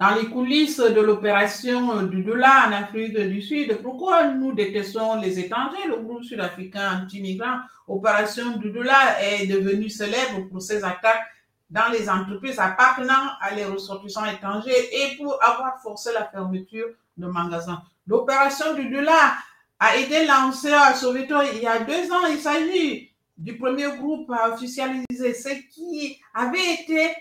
dans 0.00 0.14
les 0.14 0.26
coulisses 0.26 0.78
de 0.78 1.00
l'opération 1.00 2.04
du 2.04 2.22
dollar 2.22 2.68
en 2.68 2.72
Afrique 2.72 3.18
du 3.18 3.42
Sud, 3.42 3.80
pourquoi 3.82 4.28
nous 4.28 4.52
détestons 4.52 5.20
les 5.20 5.40
étrangers? 5.40 5.88
Le 5.88 5.96
groupe 5.96 6.22
sud-africain 6.22 7.02
anti-migrant 7.02 7.58
Opération 7.88 8.58
du 8.58 8.70
dollar 8.70 9.16
est 9.20 9.46
devenu 9.46 9.88
célèbre 9.88 10.46
pour 10.50 10.62
ses 10.62 10.84
attaques 10.84 11.26
dans 11.70 11.90
les 11.90 12.08
entreprises 12.08 12.58
appartenant 12.58 13.32
à 13.40 13.54
les 13.54 13.64
ressortissants 13.64 14.26
étrangers 14.26 14.88
et 14.92 15.16
pour 15.16 15.42
avoir 15.42 15.80
forcé 15.82 16.10
la 16.12 16.26
fermeture 16.26 16.86
de 17.16 17.26
magasins. 17.26 17.82
L'opération 18.06 18.74
du 18.74 18.88
dollar 18.88 19.36
a 19.80 19.96
été 19.96 20.26
lancée 20.26 20.72
à 20.72 20.94
Soweto 20.94 21.36
il 21.54 21.62
y 21.62 21.66
a 21.66 21.80
deux 21.80 22.12
ans. 22.12 22.26
Il 22.30 22.38
s'agit 22.38 23.10
du 23.36 23.56
premier 23.56 23.88
groupe 23.96 24.30
à 24.30 24.50
officialiser 24.50 25.34
ce 25.34 25.48
qui 25.70 26.20
avait 26.34 26.74
été 26.82 27.14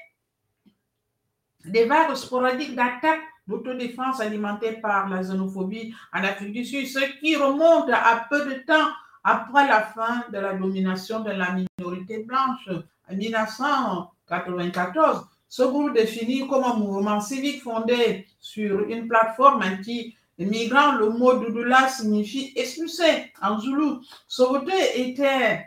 des 1.67 1.86
vagues 1.86 2.15
sporadiques 2.15 2.75
d'attaques 2.75 3.21
d'autodéfense 3.47 4.19
alimentées 4.19 4.73
par 4.73 5.10
la 5.10 5.21
xénophobie 5.21 5.95
en 6.13 6.23
Afrique 6.23 6.53
du 6.53 6.63
Sud, 6.65 6.88
ce 6.88 6.99
qui 7.19 7.36
remonte 7.36 7.89
à 7.89 8.27
peu 8.30 8.45
de 8.45 8.53
temps 8.65 8.89
après 9.23 9.67
la 9.67 9.82
fin 9.82 10.23
de 10.32 10.38
la 10.38 10.53
domination 10.53 11.21
de 11.21 11.32
la 11.32 11.47
minorité 11.51 12.19
blanche 12.23 12.69
en 13.10 13.15
1994. 13.15 15.27
Ce 15.49 15.63
groupe 15.63 15.93
défini 15.93 16.47
comme 16.47 16.65
un 16.65 16.75
mouvement 16.75 17.21
civique 17.21 17.63
fondé 17.63 18.27
sur 18.39 18.82
une 18.89 19.08
plateforme 19.08 19.63
anti-migrant, 19.63 20.91
le 20.93 21.10
mot 21.10 21.38
Doudoula 21.38 21.88
signifie 21.88 22.53
expulser 22.56 23.32
en 23.41 23.60
Zoulou. 23.60 24.01
Soweto 24.27 24.71
était 24.95 25.65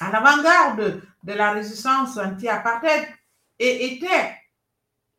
en 0.00 0.10
avant-garde 0.10 1.02
de 1.22 1.32
la 1.32 1.52
résistance 1.52 2.16
anti-apartheid 2.16 3.06
et 3.58 3.94
était 3.94 4.41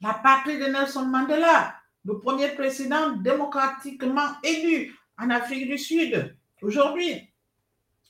la 0.04 0.14
patrie 0.16 0.60
de 0.60 0.66
Nelson 0.66 1.06
Mandela, 1.06 1.76
le 2.04 2.20
premier 2.20 2.50
président 2.50 3.16
démocratiquement 3.16 4.36
élu 4.44 4.94
en 5.18 5.30
Afrique 5.30 5.70
du 5.70 5.78
Sud. 5.78 6.36
Aujourd'hui, 6.62 7.30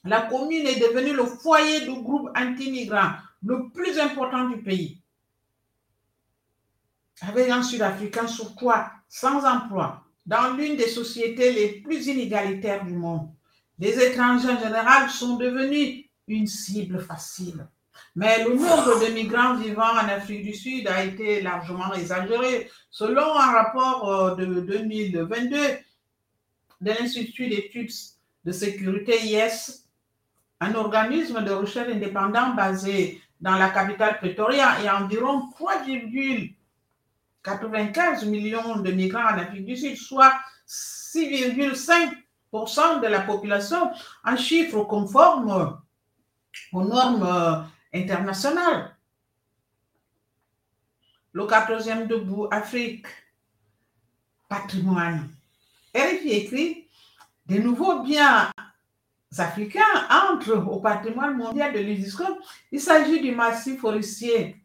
la 0.03 0.23
commune 0.23 0.65
est 0.65 0.79
devenue 0.79 1.13
le 1.13 1.23
foyer 1.23 1.81
du 1.81 2.01
groupe 2.01 2.31
anti-migrant 2.35 3.11
le 3.43 3.69
plus 3.69 3.99
important 3.99 4.49
du 4.49 4.57
pays. 4.63 4.99
Avec 7.21 7.47
un 7.49 7.61
Sud-Africain 7.61 8.25
sur 8.25 8.55
quoi 8.55 8.91
sans 9.07 9.45
emploi, 9.45 10.03
dans 10.25 10.55
l'une 10.55 10.75
des 10.75 10.87
sociétés 10.87 11.53
les 11.53 11.81
plus 11.81 12.07
inégalitaires 12.07 12.83
du 12.83 12.93
monde. 12.93 13.29
Les 13.77 14.03
étrangers 14.03 14.49
en 14.49 14.59
général 14.59 15.11
sont 15.11 15.37
devenus 15.37 16.05
une 16.27 16.47
cible 16.47 16.99
facile. 16.99 17.67
Mais 18.15 18.43
le 18.43 18.55
nombre 18.55 18.99
de 18.99 19.07
migrants 19.11 19.55
vivant 19.55 19.91
en 19.91 20.07
Afrique 20.07 20.43
du 20.43 20.53
Sud 20.53 20.87
a 20.87 21.03
été 21.03 21.41
largement 21.41 21.91
exagéré. 21.93 22.69
Selon 22.91 23.35
un 23.35 23.51
rapport 23.51 24.07
euh, 24.09 24.35
de 24.35 24.61
2022 24.61 25.57
de 26.81 26.91
l'Institut 26.91 27.47
d'études 27.47 27.89
de 28.45 28.51
sécurité 28.51 29.19
IS, 29.23 29.87
un 30.59 30.75
organisme 30.75 31.43
de 31.43 31.51
recherche 31.51 31.89
indépendant 31.89 32.53
basé 32.53 33.19
dans 33.41 33.55
la 33.55 33.69
capitale 33.69 34.19
Pretoria 34.19 34.79
et 34.83 34.89
environ 34.89 35.49
3,95 35.59 38.27
millions 38.27 38.75
de 38.77 38.91
migrants 38.91 39.25
en 39.25 39.37
Afrique 39.37 39.65
du 39.65 39.75
Sud, 39.75 39.97
soit 39.97 40.33
6,5% 40.67 43.01
de 43.01 43.07
la 43.07 43.21
population, 43.21 43.91
un 44.23 44.37
chiffre 44.37 44.83
conforme 44.83 45.79
aux 46.71 46.83
normes 46.83 47.65
internationales. 47.93 48.93
le 51.33 51.43
14e 51.43 52.07
debout 52.07 52.47
Afrique, 52.51 53.07
patrimoine. 54.47 55.29
RFI 55.95 56.31
écrit 56.31 56.87
des 57.45 57.59
nouveaux 57.59 58.01
biens 58.03 58.49
africains 59.37 59.81
entrent 60.09 60.67
au 60.67 60.79
patrimoine 60.79 61.35
mondial 61.35 61.73
de 61.73 61.79
l'UNESCO. 61.79 62.23
Il 62.71 62.79
s'agit 62.79 63.19
du 63.19 63.31
massif 63.31 63.81
forestier 63.81 64.63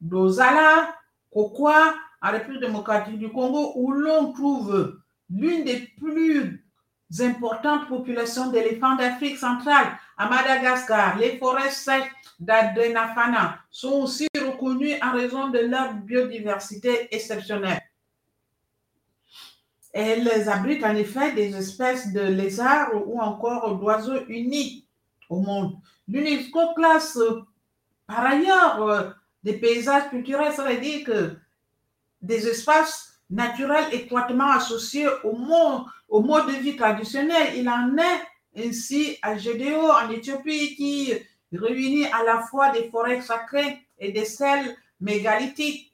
d'Ozala, 0.00 0.94
Kokwa, 1.32 1.94
en 2.20 2.30
République 2.32 2.62
démocratique 2.62 3.18
du 3.18 3.30
Congo, 3.30 3.72
où 3.76 3.92
l'on 3.92 4.32
trouve 4.32 5.00
l'une 5.30 5.64
des 5.64 5.78
plus 5.96 6.63
importantes 7.20 7.88
populations 7.88 8.50
d'éléphants 8.50 8.96
d'Afrique 8.96 9.38
centrale. 9.38 9.86
À 10.16 10.28
Madagascar, 10.28 11.18
les 11.18 11.38
forêts 11.38 11.70
sèches 11.70 12.10
d'Adrenafana 12.38 13.58
sont 13.70 14.02
aussi 14.02 14.28
reconnues 14.36 14.94
en 15.02 15.12
raison 15.12 15.48
de 15.48 15.60
leur 15.60 15.94
biodiversité 15.94 17.14
exceptionnelle. 17.14 17.80
Elles 19.92 20.48
abritent 20.48 20.84
en 20.84 20.96
effet 20.96 21.32
des 21.32 21.54
espèces 21.56 22.12
de 22.12 22.20
lézards 22.20 22.90
ou 23.06 23.20
encore 23.20 23.76
d'oiseaux 23.76 24.24
uniques 24.28 24.88
au 25.28 25.40
monde. 25.40 25.76
L'UNESCO 26.08 26.74
classe 26.74 27.18
par 28.06 28.26
ailleurs 28.26 29.14
des 29.44 29.54
paysages 29.54 30.10
culturels, 30.10 30.52
ça 30.52 30.64
veut 30.64 30.80
dire 30.80 31.04
que 31.04 31.36
des 32.20 32.48
espaces 32.48 33.13
naturels 33.34 33.92
étroitement 33.92 34.52
associés 34.52 35.08
au 35.24 35.36
mode, 35.36 35.82
au 36.08 36.22
mode 36.22 36.46
de 36.46 36.52
vie 36.52 36.76
traditionnel. 36.76 37.52
Il 37.56 37.68
en 37.68 37.98
est 37.98 38.22
ainsi 38.64 39.18
à 39.22 39.36
Gédéo 39.36 39.90
en 39.90 40.08
Éthiopie 40.10 40.76
qui 40.76 41.12
réunit 41.52 42.06
à 42.06 42.22
la 42.24 42.42
fois 42.42 42.70
des 42.70 42.88
forêts 42.90 43.20
sacrées 43.20 43.80
et 43.98 44.12
des 44.12 44.24
selles 44.24 44.76
mégalithiques. 45.00 45.90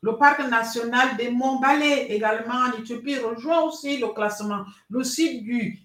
Le 0.00 0.16
parc 0.16 0.38
national 0.48 1.16
des 1.16 1.30
Monts 1.30 1.58
Balais, 1.58 2.06
également 2.10 2.54
en 2.54 2.70
Éthiopie, 2.78 3.18
rejoint 3.18 3.62
aussi 3.62 3.98
le 3.98 4.06
classement. 4.08 4.64
Le 4.88 5.02
site 5.02 5.42
du 5.42 5.80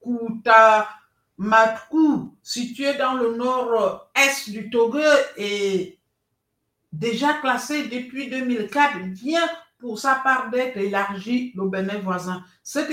Koutamatkou, 0.00 2.34
situé 2.42 2.94
dans 2.94 3.12
le 3.12 3.36
nord-est 3.36 4.48
du 4.48 4.70
Togo, 4.70 4.98
est 5.36 5.98
déjà 6.90 7.34
classé 7.34 7.88
depuis 7.88 8.30
2004, 8.30 9.00
vient 9.08 9.46
pour 9.86 10.00
sa 10.00 10.16
part 10.16 10.50
d'être 10.50 10.76
élargi 10.78 11.52
le 11.54 11.68
Bénin 11.68 12.00
voisin. 12.00 12.42
Cette 12.60 12.92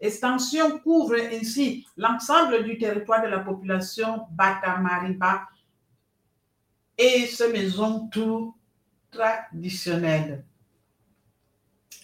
extension 0.00 0.78
couvre 0.78 1.16
ainsi 1.30 1.86
l'ensemble 1.98 2.64
du 2.64 2.78
territoire 2.78 3.22
de 3.22 3.28
la 3.28 3.40
population 3.40 4.22
Batamariba 4.30 5.42
et 6.96 7.26
ses 7.26 7.52
maisons 7.52 8.08
tout 8.08 8.54
traditionnelles. 9.10 10.42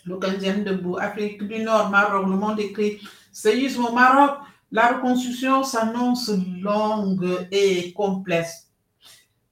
Le 0.04 0.16
15e 0.16 0.64
debout, 0.64 0.98
Afrique 0.98 1.42
du 1.48 1.60
Nord, 1.60 1.88
Maroc, 1.88 2.28
le 2.28 2.36
monde 2.36 2.60
écrit 2.60 3.00
séisme 3.32 3.86
au 3.86 3.92
Maroc. 3.92 4.40
La 4.70 4.88
reconstruction 4.88 5.62
s'annonce 5.64 6.30
longue 6.60 7.48
et 7.50 7.94
complexe 7.94 8.68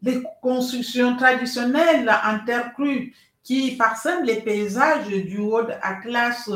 les 0.03 0.23
constructions 0.41 1.17
traditionnelles 1.17 2.09
en 2.09 2.39
qui 3.47 3.77
parsèment 3.77 4.25
les 4.25 4.41
paysages 4.41 5.07
du 5.07 5.39
Haut 5.39 5.69
Atlas 5.81 6.51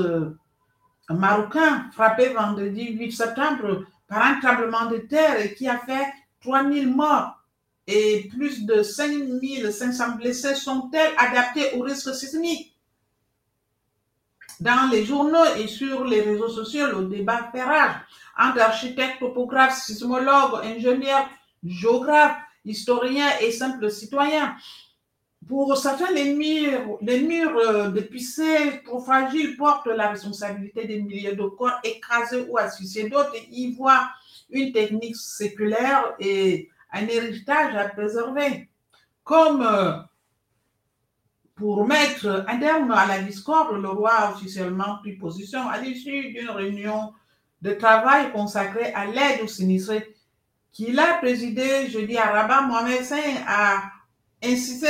marocain, 1.09 1.89
frappé 1.93 2.31
vendredi 2.31 2.95
8 2.95 3.13
septembre 3.13 3.85
par 4.09 4.25
un 4.25 4.41
tremblement 4.41 4.87
de 4.87 4.97
terre 4.99 5.55
qui 5.55 5.69
a 5.69 5.79
fait 5.79 6.13
3000 6.41 6.93
morts 6.93 7.39
et 7.87 8.29
plus 8.37 8.67
de 8.67 8.83
5500 8.83 10.17
blessés 10.17 10.57
sont-elles 10.57 11.13
adaptées 11.17 11.75
au 11.77 11.83
risque 11.83 12.13
sismique? 12.13 12.77
Dans 14.59 14.91
les 14.91 15.05
journaux 15.05 15.55
et 15.59 15.69
sur 15.69 16.05
les 16.05 16.23
réseaux 16.23 16.49
sociaux, 16.49 16.87
le 16.89 17.05
débat 17.07 17.51
fait 17.53 17.63
rage 17.63 17.95
entre 18.37 18.63
architectes, 18.63 19.21
topographes, 19.21 19.79
sismologues, 19.79 20.65
ingénieurs, 20.65 21.29
géographes, 21.63 22.37
historiens 22.65 23.31
et 23.41 23.53
simples 23.53 23.91
citoyens. 23.93 24.57
Pour 25.49 25.77
certains, 25.77 26.13
les 26.13 26.35
murs, 26.35 26.99
les 27.01 27.21
murs 27.23 27.93
de 27.93 28.01
pissé 28.01 28.83
trop 28.85 29.01
fragiles 29.01 29.57
portent 29.57 29.87
la 29.87 30.11
responsabilité 30.11 30.87
des 30.87 31.01
milliers 31.01 31.35
de 31.35 31.43
corps 31.43 31.81
écrasés 31.83 32.47
ou 32.49 32.59
asphyxiés. 32.59 33.09
D'autres 33.09 33.35
y 33.51 33.73
voient 33.73 34.09
une 34.51 34.73
technique 34.73 35.17
séculaire 35.17 36.15
et 36.19 36.69
un 36.93 37.07
héritage 37.07 37.75
à 37.75 37.89
préserver. 37.89 38.69
Comme 39.25 39.67
pour 41.55 41.87
mettre 41.87 42.45
un 42.49 42.59
terme 42.59 42.91
à 42.91 43.07
la 43.07 43.21
discorde, 43.21 43.81
le 43.81 43.89
roi 43.89 44.13
a 44.13 44.33
officiellement 44.33 44.99
pris 45.01 45.13
position 45.13 45.69
à 45.69 45.79
l'issue 45.79 46.33
d'une 46.33 46.51
réunion 46.51 47.13
de 47.63 47.73
travail 47.73 48.33
consacrée 48.33 48.93
à 48.95 49.07
l'aide 49.07 49.43
aux 49.43 49.49
sinistrés 49.49 50.17
qu'il 50.73 50.99
a 50.99 51.19
présidé 51.19 51.89
jeudi 51.91 52.17
à 52.17 52.31
Rabat, 52.31 52.63
Mohamed 52.63 53.03
Sène 53.03 53.45
a 53.47 53.83
insisté 54.43 54.89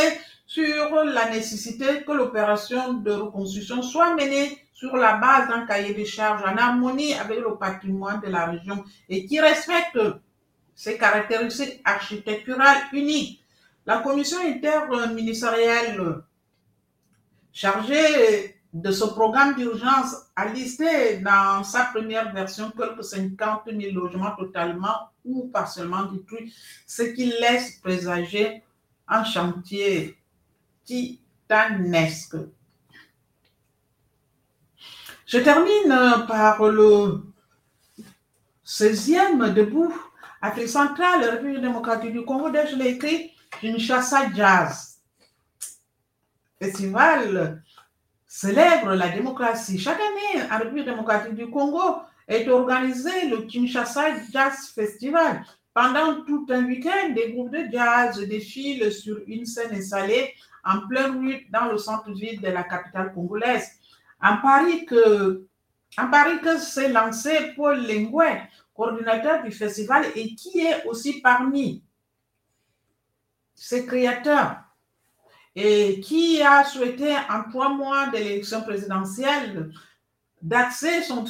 sur 0.50 1.04
la 1.04 1.30
nécessité 1.30 2.02
que 2.04 2.10
l'opération 2.10 2.94
de 2.94 3.12
reconstruction 3.12 3.82
soit 3.82 4.16
menée 4.16 4.58
sur 4.72 4.96
la 4.96 5.14
base 5.16 5.48
d'un 5.48 5.64
cahier 5.64 5.94
de 5.94 6.04
charges 6.04 6.42
en 6.42 6.56
harmonie 6.56 7.14
avec 7.14 7.38
le 7.38 7.54
patrimoine 7.54 8.20
de 8.20 8.26
la 8.26 8.46
région 8.46 8.82
et 9.08 9.26
qui 9.26 9.38
respecte 9.38 10.00
ses 10.74 10.98
caractéristiques 10.98 11.80
architecturales 11.84 12.82
uniques. 12.92 13.44
La 13.86 13.98
commission 13.98 14.38
interministérielle 14.40 16.16
chargée 17.52 18.56
de 18.72 18.90
ce 18.90 19.04
programme 19.04 19.54
d'urgence 19.54 20.16
a 20.34 20.46
listé 20.46 21.18
dans 21.18 21.62
sa 21.62 21.84
première 21.84 22.32
version 22.34 22.72
quelques 22.76 23.04
50 23.04 23.66
000 23.66 23.94
logements 23.94 24.34
totalement 24.34 25.10
ou 25.24 25.46
partiellement 25.46 26.06
détruits, 26.06 26.52
ce 26.88 27.02
qui 27.02 27.26
laisse 27.40 27.78
présager 27.80 28.64
un 29.06 29.22
chantier 29.22 30.19
titanesque. 30.90 32.36
Je 35.26 35.38
termine 35.38 36.26
par 36.26 36.64
le 36.64 37.22
16e 38.66 39.52
debout, 39.54 39.94
Afrique 40.42 40.68
centrale, 40.68 41.22
République 41.24 41.60
démocratique 41.60 42.12
du 42.12 42.24
Congo, 42.24 42.48
je 42.52 42.74
l'ai 42.74 42.90
écrit, 42.90 43.32
Kinshasa 43.60 44.32
Jazz. 44.34 44.98
Festival 46.60 47.62
célèbre 48.26 48.94
la 48.94 49.08
démocratie. 49.08 49.78
Chaque 49.78 50.00
année, 50.00 50.42
en 50.50 50.58
République 50.58 50.86
démocratique 50.86 51.34
du 51.34 51.48
Congo 51.50 52.00
est 52.26 52.48
organisé 52.48 53.28
le 53.28 53.42
Kinshasa 53.42 54.24
Jazz 54.32 54.72
Festival. 54.74 55.44
Pendant 55.72 56.24
tout 56.24 56.46
un 56.50 56.64
week-end, 56.64 57.10
des 57.14 57.32
groupes 57.32 57.52
de 57.52 57.70
jazz 57.70 58.18
défilent 58.26 58.90
sur 58.90 59.20
une 59.28 59.46
scène 59.46 59.72
installée 59.72 60.34
en 60.64 60.86
pleine 60.88 61.18
rue 61.18 61.46
dans 61.50 61.66
le 61.66 61.78
centre-ville 61.78 62.40
de 62.40 62.48
la 62.48 62.62
capitale 62.64 63.12
congolaise. 63.12 63.68
En 64.22 64.38
Paris 64.38 64.84
que, 64.84 65.46
en 65.98 66.10
Paris 66.10 66.40
que 66.42 66.58
s'est 66.58 66.92
lancé 66.92 67.52
Paul 67.56 67.86
Lengwe, 67.86 68.40
coordinateur 68.74 69.42
du 69.42 69.52
festival 69.52 70.06
et 70.14 70.34
qui 70.34 70.60
est 70.60 70.84
aussi 70.86 71.20
parmi 71.20 71.82
ses 73.54 73.84
créateurs 73.84 74.56
et 75.54 76.00
qui 76.00 76.40
a 76.40 76.64
souhaité 76.64 77.14
en 77.28 77.42
trois 77.50 77.68
mois 77.68 78.06
de 78.06 78.16
l'élection 78.16 78.62
présidentielle 78.62 79.70
d'axer 80.40 81.02
son, 81.02 81.26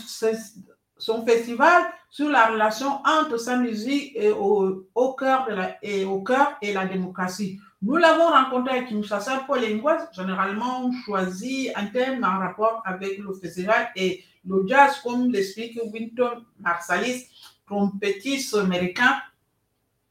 festival 1.27 1.85
sur 2.11 2.29
la 2.29 2.47
relation 2.47 3.01
entre 3.05 3.39
sa 3.39 3.57
musique 3.57 4.13
et 4.15 4.31
au, 4.31 4.87
cœur 5.19 5.49
et 5.83 6.05
au 6.05 6.23
cœur 6.23 6.57
et 6.63 6.73
la 6.73 6.87
démocratie. 6.87 7.59
Nous 7.83 7.97
l'avons 7.97 8.29
rencontré 8.29 8.77
avec 8.77 8.89
Kinshasa, 8.89 9.45
Paul 9.47 9.63
Linguas, 9.63 10.11
généralement 10.13 10.93
choisi 11.05 11.71
un 11.75 11.87
thème 11.87 12.23
en 12.25 12.39
rapport 12.39 12.83
avec 12.85 13.19
le 13.19 13.33
festival 13.33 13.91
et 13.97 14.23
le 14.47 14.65
jazz, 14.67 15.01
comme 15.03 15.31
l'explique 15.31 15.79
Winton 15.91 16.45
Marsalis, 16.59 17.27
trompettiste 17.67 18.55
américain. 18.55 19.17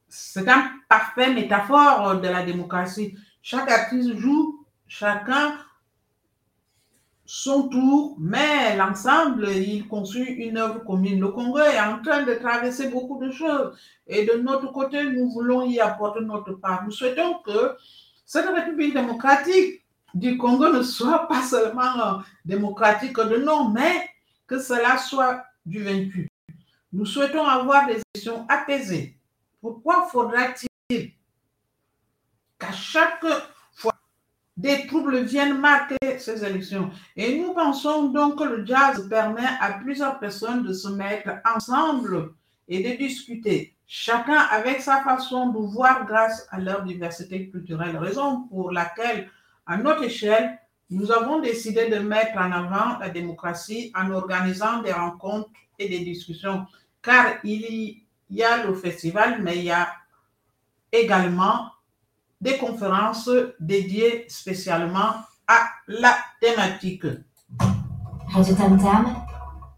C'est 0.07 0.47
un 0.49 0.71
parfait 0.87 1.31
métaphore 1.31 2.19
de 2.19 2.27
la 2.27 2.43
démocratie. 2.43 3.15
Chaque 3.43 3.69
artiste 3.69 4.17
joue 4.17 4.65
chacun 4.87 5.53
son 7.31 7.69
tour, 7.69 8.15
mais 8.19 8.75
l'ensemble, 8.75 9.49
il 9.49 9.87
construit 9.87 10.31
une 10.31 10.57
œuvre 10.57 10.83
commune. 10.83 11.19
Le 11.19 11.27
Congo 11.27 11.59
est 11.59 11.79
en 11.79 12.01
train 12.01 12.23
de 12.23 12.33
traverser 12.33 12.89
beaucoup 12.89 13.23
de 13.23 13.29
choses 13.29 13.77
et 14.07 14.25
de 14.25 14.39
notre 14.39 14.71
côté, 14.71 15.03
nous 15.03 15.29
voulons 15.29 15.63
y 15.63 15.79
apporter 15.79 16.21
notre 16.21 16.53
part. 16.53 16.83
Nous 16.85 16.91
souhaitons 16.91 17.35
que 17.45 17.75
cette 18.25 18.49
République 18.49 18.95
démocratique 18.95 19.85
du 20.15 20.39
Congo 20.39 20.73
ne 20.73 20.81
soit 20.81 21.27
pas 21.27 21.43
seulement 21.43 22.23
démocratique 22.45 23.19
de 23.19 23.37
nom, 23.37 23.69
mais 23.69 24.09
que 24.47 24.57
cela 24.57 24.97
soit 24.97 25.43
du 25.63 25.83
vaincu. 25.83 26.27
Nous 26.91 27.05
souhaitons 27.05 27.45
avoir 27.45 27.85
des 27.85 28.01
élections 28.15 28.47
apaisées. 28.49 29.19
Pourquoi 29.61 30.07
faudra-t-il 30.11 31.11
qu'à 32.57 32.71
chaque 32.71 33.23
des 34.59 34.85
troubles 34.87 35.23
viennent 35.23 35.57
marquer 35.57 36.19
ces 36.19 36.43
élections. 36.43 36.91
Et 37.15 37.39
nous 37.39 37.53
pensons 37.53 38.09
donc 38.09 38.39
que 38.39 38.43
le 38.43 38.65
jazz 38.65 39.07
permet 39.07 39.47
à 39.61 39.71
plusieurs 39.71 40.19
personnes 40.19 40.63
de 40.63 40.73
se 40.73 40.89
mettre 40.89 41.29
ensemble 41.55 42.33
et 42.67 42.83
de 42.83 42.97
discuter, 42.97 43.73
chacun 43.87 44.37
avec 44.51 44.81
sa 44.81 45.01
façon 45.01 45.47
de 45.47 45.59
voir 45.59 46.05
grâce 46.05 46.45
à 46.51 46.59
leur 46.59 46.83
diversité 46.83 47.49
culturelle, 47.49 47.95
raison 47.97 48.41
pour 48.49 48.71
laquelle, 48.71 49.29
à 49.65 49.77
notre 49.77 50.03
échelle, 50.03 50.59
nous 50.89 51.09
avons 51.09 51.39
décidé 51.39 51.89
de 51.89 51.99
mettre 51.99 52.37
en 52.37 52.51
avant 52.51 52.99
la 52.99 53.09
démocratie 53.09 53.93
en 53.95 54.11
organisant 54.11 54.81
des 54.81 54.91
rencontres 54.91 55.51
et 55.79 55.87
des 55.87 55.99
discussions, 55.99 56.65
car 57.01 57.37
il 57.45 58.01
y 58.29 58.43
a 58.43 58.65
le 58.65 58.73
festival, 58.73 59.41
mais 59.41 59.57
il 59.59 59.63
y 59.63 59.71
a 59.71 59.87
également 60.91 61.69
des 62.41 62.57
conférences 62.57 63.29
dédiées 63.59 64.25
spécialement 64.29 65.13
à 65.47 65.69
la 65.87 66.15
thématique. 66.39 67.05
Radio 68.31 68.55
Tam 68.55 68.77
Tam, 68.77 69.15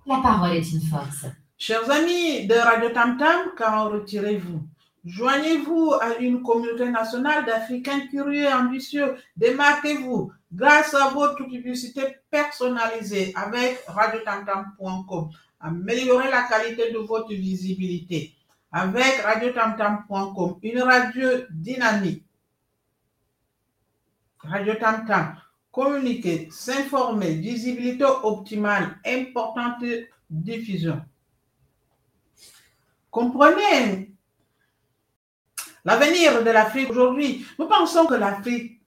la 0.05 0.18
parole 0.18 0.57
est 0.57 0.72
une 0.72 0.82
force. 0.82 1.26
Chers 1.57 1.89
amis 1.89 2.47
de 2.47 2.55
Radio 2.55 2.89
Tam 2.89 3.18
Tam, 3.18 3.51
quand 3.57 3.89
retirez-vous? 3.89 4.62
Joignez-vous 5.05 5.93
à 5.99 6.18
une 6.18 6.43
communauté 6.43 6.89
nationale 6.89 7.45
d'Africains 7.45 8.07
curieux 8.07 8.43
et 8.43 8.53
ambitieux. 8.53 9.16
Démarquez-vous 9.36 10.32
grâce 10.53 10.93
à 10.93 11.09
votre 11.09 11.38
publicité 11.47 12.18
personnalisée 12.30 13.34
avec 13.36 13.84
radiotamtam.com. 13.88 15.30
Améliorez 15.59 16.30
la 16.30 16.43
qualité 16.43 16.91
de 16.91 16.99
votre 16.99 17.30
visibilité 17.30 18.36
avec 18.72 19.22
radiotamtam.com, 19.24 20.59
une 20.62 20.82
radio 20.82 21.30
dynamique. 21.49 22.24
Radio 24.44 24.76
Tam 24.76 25.06
communiquer, 25.72 26.50
s'informer, 26.52 27.36
visibilité 27.36 28.04
optimale, 28.04 29.00
importante 29.06 29.86
diffusion. 30.30 31.02
Comprenez? 33.10 34.12
L'avenir 35.84 36.44
de 36.44 36.50
l'Afrique 36.50 36.89
aujourd'hui. 36.89 37.46
Nous 37.58 37.68
pensons 37.68 38.06
que 38.06 38.14
l'Afrique 38.14 38.82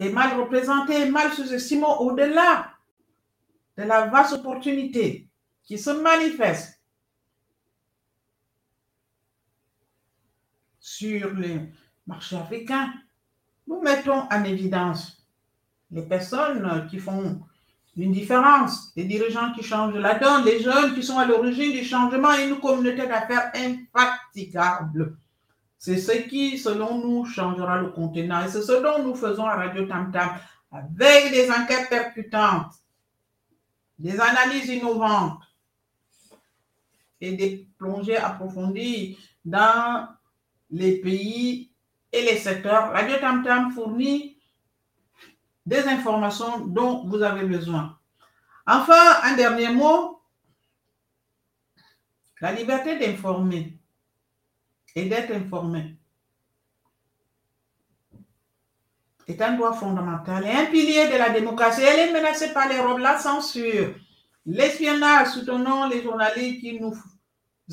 est 0.00 0.10
mal 0.10 0.38
représentée, 0.38 1.08
mal 1.10 1.32
sous-estimée 1.32 1.86
au-delà 2.00 2.72
de 3.76 3.84
la 3.84 4.06
vaste 4.06 4.32
opportunité 4.34 5.28
qui 5.62 5.78
se 5.78 5.90
manifeste 5.90 6.82
sur 10.80 11.32
les 11.34 11.60
marchés 12.06 12.36
africains. 12.36 12.92
Nous 13.68 13.82
mettons 13.82 14.26
en 14.30 14.44
évidence 14.44 15.22
les 15.90 16.02
personnes 16.02 16.86
qui 16.90 16.98
font 16.98 17.42
une 17.96 18.12
différence, 18.12 18.92
les 18.96 19.04
dirigeants 19.04 19.52
qui 19.52 19.62
changent 19.62 19.94
la 19.94 20.18
donne, 20.18 20.44
les 20.44 20.60
jeunes 20.60 20.94
qui 20.94 21.02
sont 21.02 21.18
à 21.18 21.26
l'origine 21.26 21.72
du 21.72 21.84
changement 21.84 22.32
et 22.32 22.48
une 22.48 22.60
communauté 22.60 23.06
d'affaires 23.06 23.52
infatigable. 23.54 25.18
C'est 25.78 25.98
ce 25.98 26.12
qui, 26.12 26.56
selon 26.56 26.98
nous, 26.98 27.24
changera 27.26 27.78
le 27.78 27.90
continent. 27.90 28.42
Et 28.42 28.48
c'est 28.48 28.62
ce 28.62 28.82
dont 28.82 29.02
nous 29.02 29.14
faisons 29.14 29.44
à 29.44 29.56
Radio 29.56 29.84
Tam 29.86 30.10
Tam, 30.10 30.30
avec 30.72 31.30
des 31.30 31.50
enquêtes 31.50 31.90
percutantes, 31.90 32.72
des 33.98 34.18
analyses 34.18 34.68
innovantes 34.68 35.42
et 37.20 37.32
des 37.32 37.68
plongées 37.76 38.16
approfondies 38.16 39.18
dans 39.44 40.08
les 40.70 41.00
pays 41.00 41.67
et 42.12 42.22
les 42.22 42.38
secteurs. 42.38 42.92
Radio 42.92 43.16
Tam 43.18 43.42
Tam 43.42 43.72
fournit 43.72 44.38
des 45.66 45.86
informations 45.86 46.60
dont 46.60 47.04
vous 47.06 47.22
avez 47.22 47.44
besoin. 47.44 47.98
Enfin, 48.66 49.22
un 49.22 49.36
dernier 49.36 49.70
mot, 49.70 50.20
la 52.40 52.52
liberté 52.52 52.98
d'informer 52.98 53.78
et 54.94 55.06
d'être 55.06 55.32
informé 55.32 55.96
est 59.26 59.40
un 59.42 59.52
droit 59.56 59.74
fondamental 59.74 60.46
et 60.46 60.50
un 60.50 60.66
pilier 60.66 61.08
de 61.08 61.18
la 61.18 61.30
démocratie. 61.30 61.82
Elle 61.82 62.08
est 62.08 62.12
menacée 62.12 62.52
par 62.52 62.68
les 62.68 62.78
robes, 62.78 62.98
la 62.98 63.18
censure, 63.18 63.94
l'espionnage, 64.46 65.28
soutenons 65.28 65.88
les 65.88 66.02
journalistes 66.02 66.60
qui 66.60 66.80
nous 66.80 66.94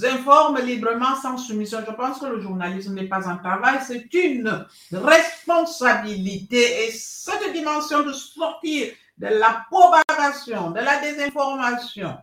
informent 0.04 0.60
librement 0.60 1.16
sans 1.16 1.38
soumission. 1.38 1.80
Je 1.86 1.94
pense 1.94 2.20
que 2.20 2.26
le 2.26 2.42
journalisme 2.42 2.94
n'est 2.94 3.08
pas 3.08 3.30
un 3.30 3.38
travail, 3.38 3.80
c'est 3.86 4.14
une 4.14 4.66
responsabilité. 4.92 6.88
Et 6.88 6.92
cette 6.92 7.54
dimension 7.54 8.04
de 8.04 8.12
sortir 8.12 8.94
de 9.18 9.28
la 9.28 9.66
propagation, 9.70 10.72
de 10.72 10.80
la 10.80 11.00
désinformation 11.00 12.18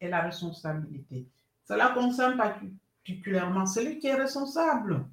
est 0.00 0.08
la 0.08 0.20
responsabilité. 0.20 1.26
Cela 1.66 1.88
concerne 1.88 2.36
particulièrement 2.36 3.66
celui 3.66 3.98
qui 3.98 4.06
est 4.06 4.14
responsable. 4.14 5.04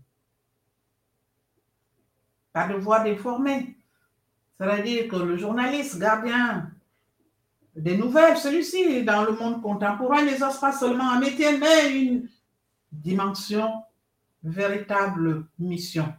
Pas 2.54 2.68
devoir 2.68 3.04
d'informer. 3.04 3.76
C'est-à-dire 4.58 5.08
que 5.08 5.16
le 5.16 5.38
journaliste, 5.38 5.98
gardien 5.98 6.70
des 7.76 7.98
nouvelles, 7.98 8.38
celui-ci, 8.38 9.04
dans 9.04 9.24
le 9.24 9.34
monde 9.34 9.62
contemporain, 9.62 10.24
n'exerce 10.24 10.60
pas 10.60 10.72
seulement 10.72 11.12
un 11.12 11.20
métier, 11.20 11.58
mais 11.58 11.94
une 11.94 12.30
dimension, 12.92 13.84
véritable 14.44 15.46
mission. 15.60 16.14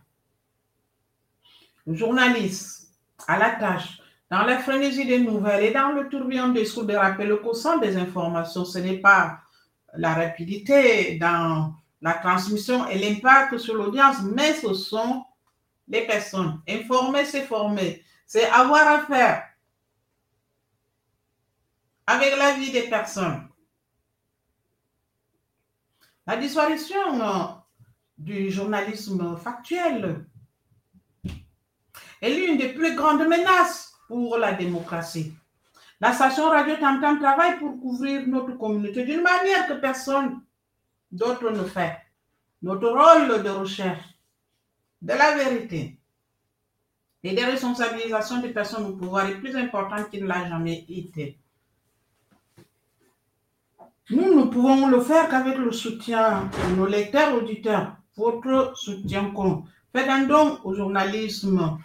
Le 1.86 1.94
journaliste, 1.94 2.92
à 3.26 3.38
la 3.38 3.50
tâche, 3.50 4.00
dans 4.30 4.42
la 4.42 4.58
frénésie 4.58 5.06
des 5.06 5.18
nouvelles 5.18 5.64
et 5.64 5.72
dans 5.72 5.90
le 5.90 6.08
tourbillon 6.08 6.50
des 6.50 6.64
sous 6.64 6.84
de 6.84 6.94
rappel 6.94 7.32
au 7.32 7.54
centre 7.54 7.80
des 7.80 7.96
informations, 7.96 8.64
ce 8.64 8.78
n'est 8.78 8.98
pas 8.98 9.40
la 9.96 10.14
rapidité 10.14 11.18
dans 11.18 11.74
la 12.00 12.14
transmission 12.14 12.86
et 12.88 12.98
l'impact 12.98 13.58
sur 13.58 13.74
l'audience, 13.74 14.22
mais 14.22 14.54
ce 14.54 14.72
sont 14.72 15.24
les 15.88 16.06
personnes. 16.06 16.60
Informer, 16.68 17.24
c'est 17.24 17.42
former. 17.42 18.04
C'est 18.26 18.48
avoir 18.50 18.86
affaire 18.86 19.49
avec 22.10 22.36
la 22.36 22.54
vie 22.54 22.72
des 22.72 22.88
personnes. 22.88 23.48
La 26.26 26.36
disparition 26.36 27.20
euh, 27.20 27.44
du 28.18 28.50
journalisme 28.50 29.36
factuel 29.36 30.26
est 32.20 32.34
l'une 32.34 32.58
des 32.58 32.70
plus 32.70 32.96
grandes 32.96 33.28
menaces 33.28 33.92
pour 34.08 34.38
la 34.38 34.52
démocratie. 34.54 35.32
La 36.00 36.12
station 36.12 36.48
Radio 36.48 36.74
Tam 36.78 37.00
Tam 37.00 37.20
travaille 37.20 37.60
pour 37.60 37.80
couvrir 37.80 38.26
notre 38.26 38.58
communauté 38.58 39.04
d'une 39.04 39.22
manière 39.22 39.68
que 39.68 39.74
personne 39.74 40.42
d'autre 41.12 41.48
ne 41.50 41.62
fait. 41.62 41.96
Notre 42.62 42.88
rôle 42.88 43.40
de 43.40 43.50
recherche 43.50 44.18
de 45.00 45.12
la 45.12 45.36
vérité 45.36 46.00
et 47.22 47.36
des 47.36 47.44
responsabilisations 47.44 48.40
des 48.40 48.52
personnes 48.52 48.86
au 48.86 48.96
pouvoir 48.96 49.26
est 49.26 49.38
plus 49.38 49.54
important 49.54 50.02
qu'il 50.04 50.24
ne 50.24 50.28
l'a 50.28 50.48
jamais 50.48 50.84
été. 50.88 51.38
Nous 54.10 54.34
ne 54.34 54.44
pouvons 54.50 54.88
le 54.88 55.00
faire 55.00 55.28
qu'avec 55.28 55.56
le 55.56 55.70
soutien 55.70 56.50
de 56.68 56.74
nos 56.74 56.86
lecteurs, 56.86 57.34
auditeurs. 57.36 57.96
Votre 58.16 58.76
soutien 58.76 59.30
compte. 59.30 59.66
Faites 59.92 60.08
un 60.08 60.24
don 60.24 60.58
au 60.64 60.74
journalisme 60.74 61.78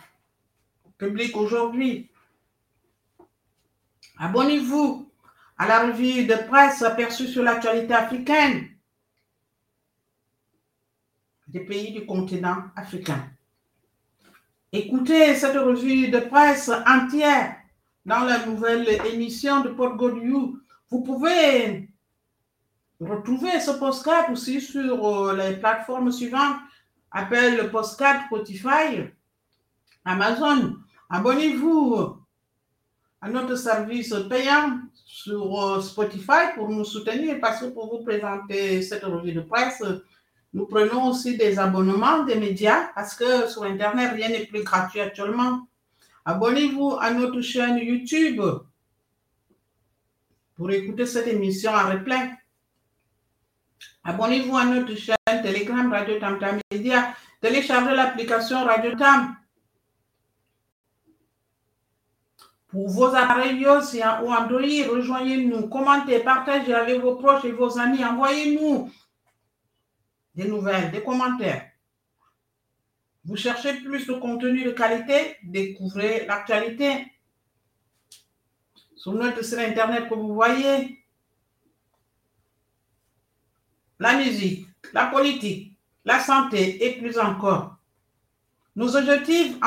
public 0.98 1.38
aujourd'hui. 1.38 2.10
Abonnez-vous 4.18 5.08
à 5.58 5.68
la 5.68 5.88
revue 5.88 6.26
de 6.26 6.36
presse 6.48 6.82
aperçue 6.82 7.28
sur 7.28 7.44
l'actualité 7.44 7.94
africaine 7.94 8.70
des 11.48 11.60
pays 11.60 11.94
du 11.94 12.06
continent 12.06 12.64
africain. 12.76 13.30
Écoutez 14.72 15.36
cette 15.36 15.58
revue 15.58 16.10
de 16.10 16.20
presse 16.20 16.72
entière 16.88 17.56
dans 18.06 18.22
la 18.22 18.46
nouvelle 18.46 18.90
émission 19.14 19.62
de 19.62 19.70
Port 19.70 19.96
Godiou. 19.96 20.60
Vous 20.90 21.02
pouvez 21.02 21.88
retrouver 23.08 23.60
ce 23.60 23.72
postcard 23.72 24.32
aussi 24.32 24.62
sur 24.62 25.06
euh, 25.06 25.36
les 25.36 25.58
plateformes 25.58 26.12
suivantes. 26.12 26.58
Appelle 27.12 27.58
le 27.58 27.70
postcard 27.70 28.26
Spotify, 28.26 29.10
Amazon. 30.04 30.76
Abonnez-vous 31.10 32.18
à 33.22 33.30
notre 33.30 33.56
service 33.56 34.14
payant 34.30 34.80
sur 34.94 35.64
euh, 35.64 35.82
Spotify 35.82 36.54
pour 36.56 36.70
nous 36.70 36.84
soutenir 36.84 37.40
parce 37.40 37.62
que 37.62 37.66
pour 37.68 37.90
vous 37.90 38.04
présenter 38.04 38.82
cette 38.82 39.04
revue 39.04 39.34
de 39.34 39.42
presse, 39.42 39.82
nous 40.54 40.66
prenons 40.66 41.10
aussi 41.10 41.38
des 41.38 41.60
abonnements 41.60 42.24
des 42.24 42.36
médias 42.36 42.90
parce 42.96 43.16
que 43.16 43.48
sur 43.48 43.64
Internet, 43.64 44.14
rien 44.14 44.30
n'est 44.30 44.46
plus 44.46 44.64
gratuit 44.64 45.02
actuellement. 45.02 45.68
Abonnez-vous 46.24 46.98
à 47.00 47.12
notre 47.12 47.42
chaîne 47.42 47.78
YouTube 47.78 48.42
pour 50.56 50.72
écouter 50.72 51.06
cette 51.06 51.28
émission 51.28 51.72
en 51.72 51.92
replay. 51.92 52.32
Abonnez-vous 54.08 54.56
à 54.56 54.66
notre 54.66 54.96
chaîne 54.96 55.42
Telegram 55.42 55.92
Radio 55.92 56.20
Tam 56.20 56.38
Tam 56.38 56.60
Media. 56.72 57.16
Téléchargez 57.42 57.96
l'application 57.96 58.64
Radio 58.64 58.96
Tam 58.96 59.36
Pour 62.68 62.88
vos 62.88 63.16
appareils 63.16 63.62
iOS 63.62 63.96
ou 64.24 64.32
Android, 64.32 64.90
rejoignez-nous, 64.92 65.70
commentez, 65.70 66.20
partagez 66.20 66.74
avec 66.74 67.02
vos 67.02 67.16
proches 67.16 67.46
et 67.46 67.52
vos 67.52 67.80
amis, 67.80 68.04
envoyez-nous 68.04 68.92
des 70.36 70.48
nouvelles, 70.48 70.92
des 70.92 71.02
commentaires. 71.02 71.72
Vous 73.24 73.38
cherchez 73.38 73.74
plus 73.76 74.06
de 74.06 74.14
contenu 74.14 74.66
de 74.66 74.72
qualité, 74.72 75.38
découvrez 75.44 76.26
l'actualité 76.28 77.08
sur 78.96 79.14
notre 79.14 79.44
site 79.44 79.60
internet 79.60 80.10
que 80.10 80.14
vous 80.14 80.34
voyez. 80.34 81.05
La 84.00 84.18
musique, 84.18 84.68
la 84.94 85.08
politique, 85.08 85.78
la 86.04 86.20
santé 86.20 86.86
et 86.86 87.00
plus 87.00 87.18
encore. 87.18 87.78
Nos 88.76 88.96
objectifs, 88.96 89.58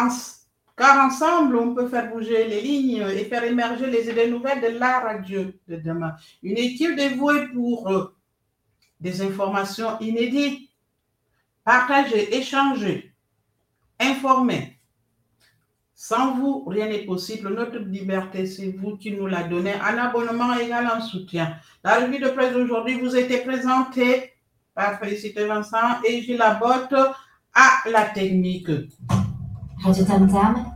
car 0.77 1.05
ensemble, 1.05 1.57
on 1.57 1.75
peut 1.75 1.89
faire 1.89 2.11
bouger 2.11 2.47
les 2.47 2.61
lignes 2.61 3.05
et 3.11 3.25
faire 3.25 3.43
émerger 3.43 3.87
les 3.91 4.09
idées 4.09 4.31
nouvelles 4.31 4.61
de 4.61 4.79
la 4.79 5.01
radio 5.01 5.45
de 5.67 5.77
demain. 5.77 6.15
Une 6.43 6.57
équipe 6.57 6.95
dévouée 6.95 7.49
pour 7.49 7.91
euh, 7.91 8.15
des 9.01 9.21
informations 9.23 9.99
inédites, 9.99 10.71
partager, 11.65 12.37
échanger, 12.37 13.13
informer. 13.99 14.78
Sans 16.01 16.37
vous, 16.37 16.63
rien 16.65 16.87
n'est 16.87 17.05
possible. 17.05 17.53
Notre 17.53 17.79
liberté, 17.79 18.47
c'est 18.47 18.71
vous 18.71 18.97
qui 18.97 19.11
nous 19.11 19.27
la 19.27 19.43
donnez. 19.43 19.75
Un 19.75 19.99
abonnement 19.99 20.55
égal 20.55 20.87
en 20.87 21.01
soutien. 21.01 21.57
La 21.83 21.99
revue 21.99 22.21
de 22.21 22.29
presse 22.29 22.53
d'aujourd'hui 22.53 23.01
vous 23.01 23.17
a 23.17 23.19
été 23.19 23.39
présentée 23.39 24.33
par 24.77 25.01
Félicité 25.01 25.45
Vincent 25.45 26.01
et 26.09 26.23
Gilles 26.23 26.37
Labotte 26.37 26.95
à 27.53 27.91
la 27.91 28.05
technique. 28.11 28.71
Radio 29.83 30.05
Tam 30.05 30.31
Tam, 30.31 30.73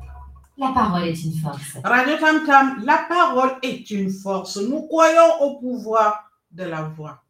la 0.58 0.72
parole 0.72 1.04
est 1.04 1.22
une 1.22 1.34
force. 1.34 1.78
Radio 1.84 2.16
Tam 2.16 2.44
Tam, 2.44 2.82
la 2.84 3.06
parole 3.08 3.58
est 3.62 3.88
une 3.92 4.10
force. 4.10 4.56
Nous 4.56 4.88
croyons 4.88 5.40
au 5.40 5.60
pouvoir 5.60 6.32
de 6.50 6.64
la 6.64 6.82
voix. 6.82 7.22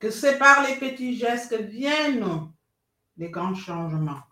Que 0.00 0.10
c'est 0.10 0.40
par 0.40 0.66
les 0.66 0.74
petits 0.74 1.16
gestes 1.16 1.56
que 1.56 1.62
viennent 1.62 2.50
les 3.16 3.30
grands 3.30 3.54
changements. 3.54 4.22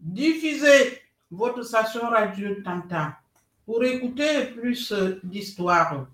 Diffusez 0.00 1.03
votre 1.34 1.62
station 1.62 2.08
radio 2.08 2.62
Tam 2.62 2.82
pour 3.66 3.82
écouter 3.84 4.46
plus 4.56 4.92
d'histoires. 5.22 6.06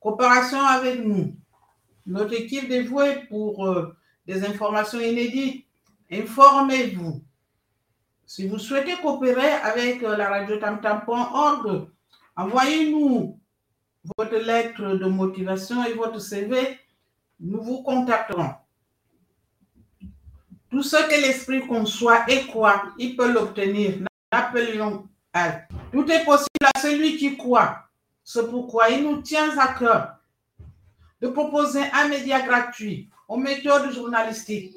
Coopération 0.00 0.60
avec 0.60 1.04
nous. 1.04 1.34
Notre 2.06 2.34
équipe 2.34 2.68
dévouée 2.68 3.24
pour 3.28 3.66
euh, 3.66 3.96
des 4.26 4.44
informations 4.44 5.00
inédites? 5.00 5.66
Informez-vous. 6.10 7.22
Si 8.26 8.46
vous 8.48 8.58
souhaitez 8.58 8.96
coopérer 9.00 9.52
avec 9.62 10.02
euh, 10.02 10.16
la 10.16 10.28
radio 10.28 10.56
tamtam.org, 10.56 11.88
envoyez-nous 12.36 13.38
votre 14.18 14.36
lettre 14.36 14.96
de 14.96 15.06
motivation 15.06 15.84
et 15.84 15.94
votre 15.94 16.20
CV. 16.20 16.78
Nous 17.40 17.62
vous 17.62 17.82
contacterons. 17.82 18.54
Tout 20.70 20.82
ce 20.82 20.96
que 20.96 21.20
l'esprit 21.20 21.66
conçoit 21.66 22.24
et 22.28 22.46
croit, 22.46 22.82
il 22.98 23.16
peut 23.16 23.32
l'obtenir. 23.32 24.04
N'appelions 24.34 25.08
à. 25.32 25.60
Tout 25.92 26.10
est 26.10 26.24
possible 26.24 26.66
à 26.74 26.80
celui 26.80 27.16
qui 27.18 27.36
croit. 27.36 27.84
C'est 28.24 28.50
pourquoi 28.50 28.90
il 28.90 29.04
nous 29.04 29.22
tient 29.22 29.56
à 29.56 29.74
cœur 29.74 30.16
de 31.20 31.28
proposer 31.28 31.82
un 31.92 32.08
média 32.08 32.40
gratuit 32.40 33.08
aux 33.28 33.36
méthodes 33.36 33.92
journalistiques 33.92 34.74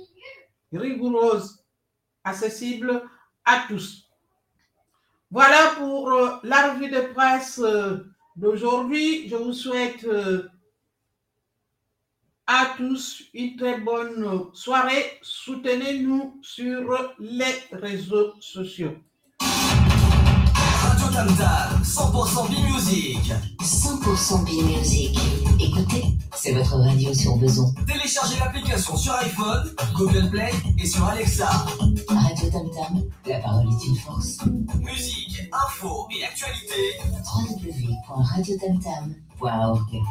rigoureuses, 0.71 1.65
accessibles 2.23 3.01
à 3.45 3.63
tous. 3.67 4.07
Voilà 5.31 5.71
pour 5.79 6.11
euh, 6.11 6.35
la 6.43 6.73
revue 6.73 6.91
de 6.91 7.01
presse 7.15 7.57
euh, 7.57 8.05
d'aujourd'hui. 8.35 9.27
Je 9.27 9.37
vous 9.37 9.53
souhaite 9.53 10.03
euh, 10.03 10.47
à 12.45 12.75
tous 12.77 13.23
une 13.33 13.55
très 13.55 13.79
bonne 13.79 14.53
soirée. 14.53 15.17
Soutenez-nous 15.23 16.37
sur 16.43 17.15
les 17.17 17.55
réseaux 17.71 18.35
sociaux. 18.39 18.95
Tam 21.17 21.33
Tam, 21.35 21.81
100% 21.81 22.45
B-Music. 22.47 23.33
100% 23.59 24.45
B-Music. 24.45 25.17
Écoutez, 25.59 26.15
c'est 26.35 26.51
votre 26.51 26.77
radio 26.77 27.11
sur 27.11 27.37
besoin. 27.37 27.73
Téléchargez 27.87 28.37
l'application 28.39 28.95
sur 28.95 29.15
iPhone, 29.15 29.67
Google 29.95 30.29
Play 30.29 30.51
et 30.77 30.85
sur 30.85 31.03
Alexa. 31.05 31.49
Radio 32.07 32.49
Tam 32.51 32.69
Tam, 32.69 33.01
la 33.25 33.39
parole 33.39 33.65
est 33.65 33.87
une 33.87 33.95
force. 33.95 34.37
Musique, 34.79 35.41
info 35.51 36.07
et 36.15 36.23
actualité. 36.23 36.99
www.radiotamtam.org 37.25 40.03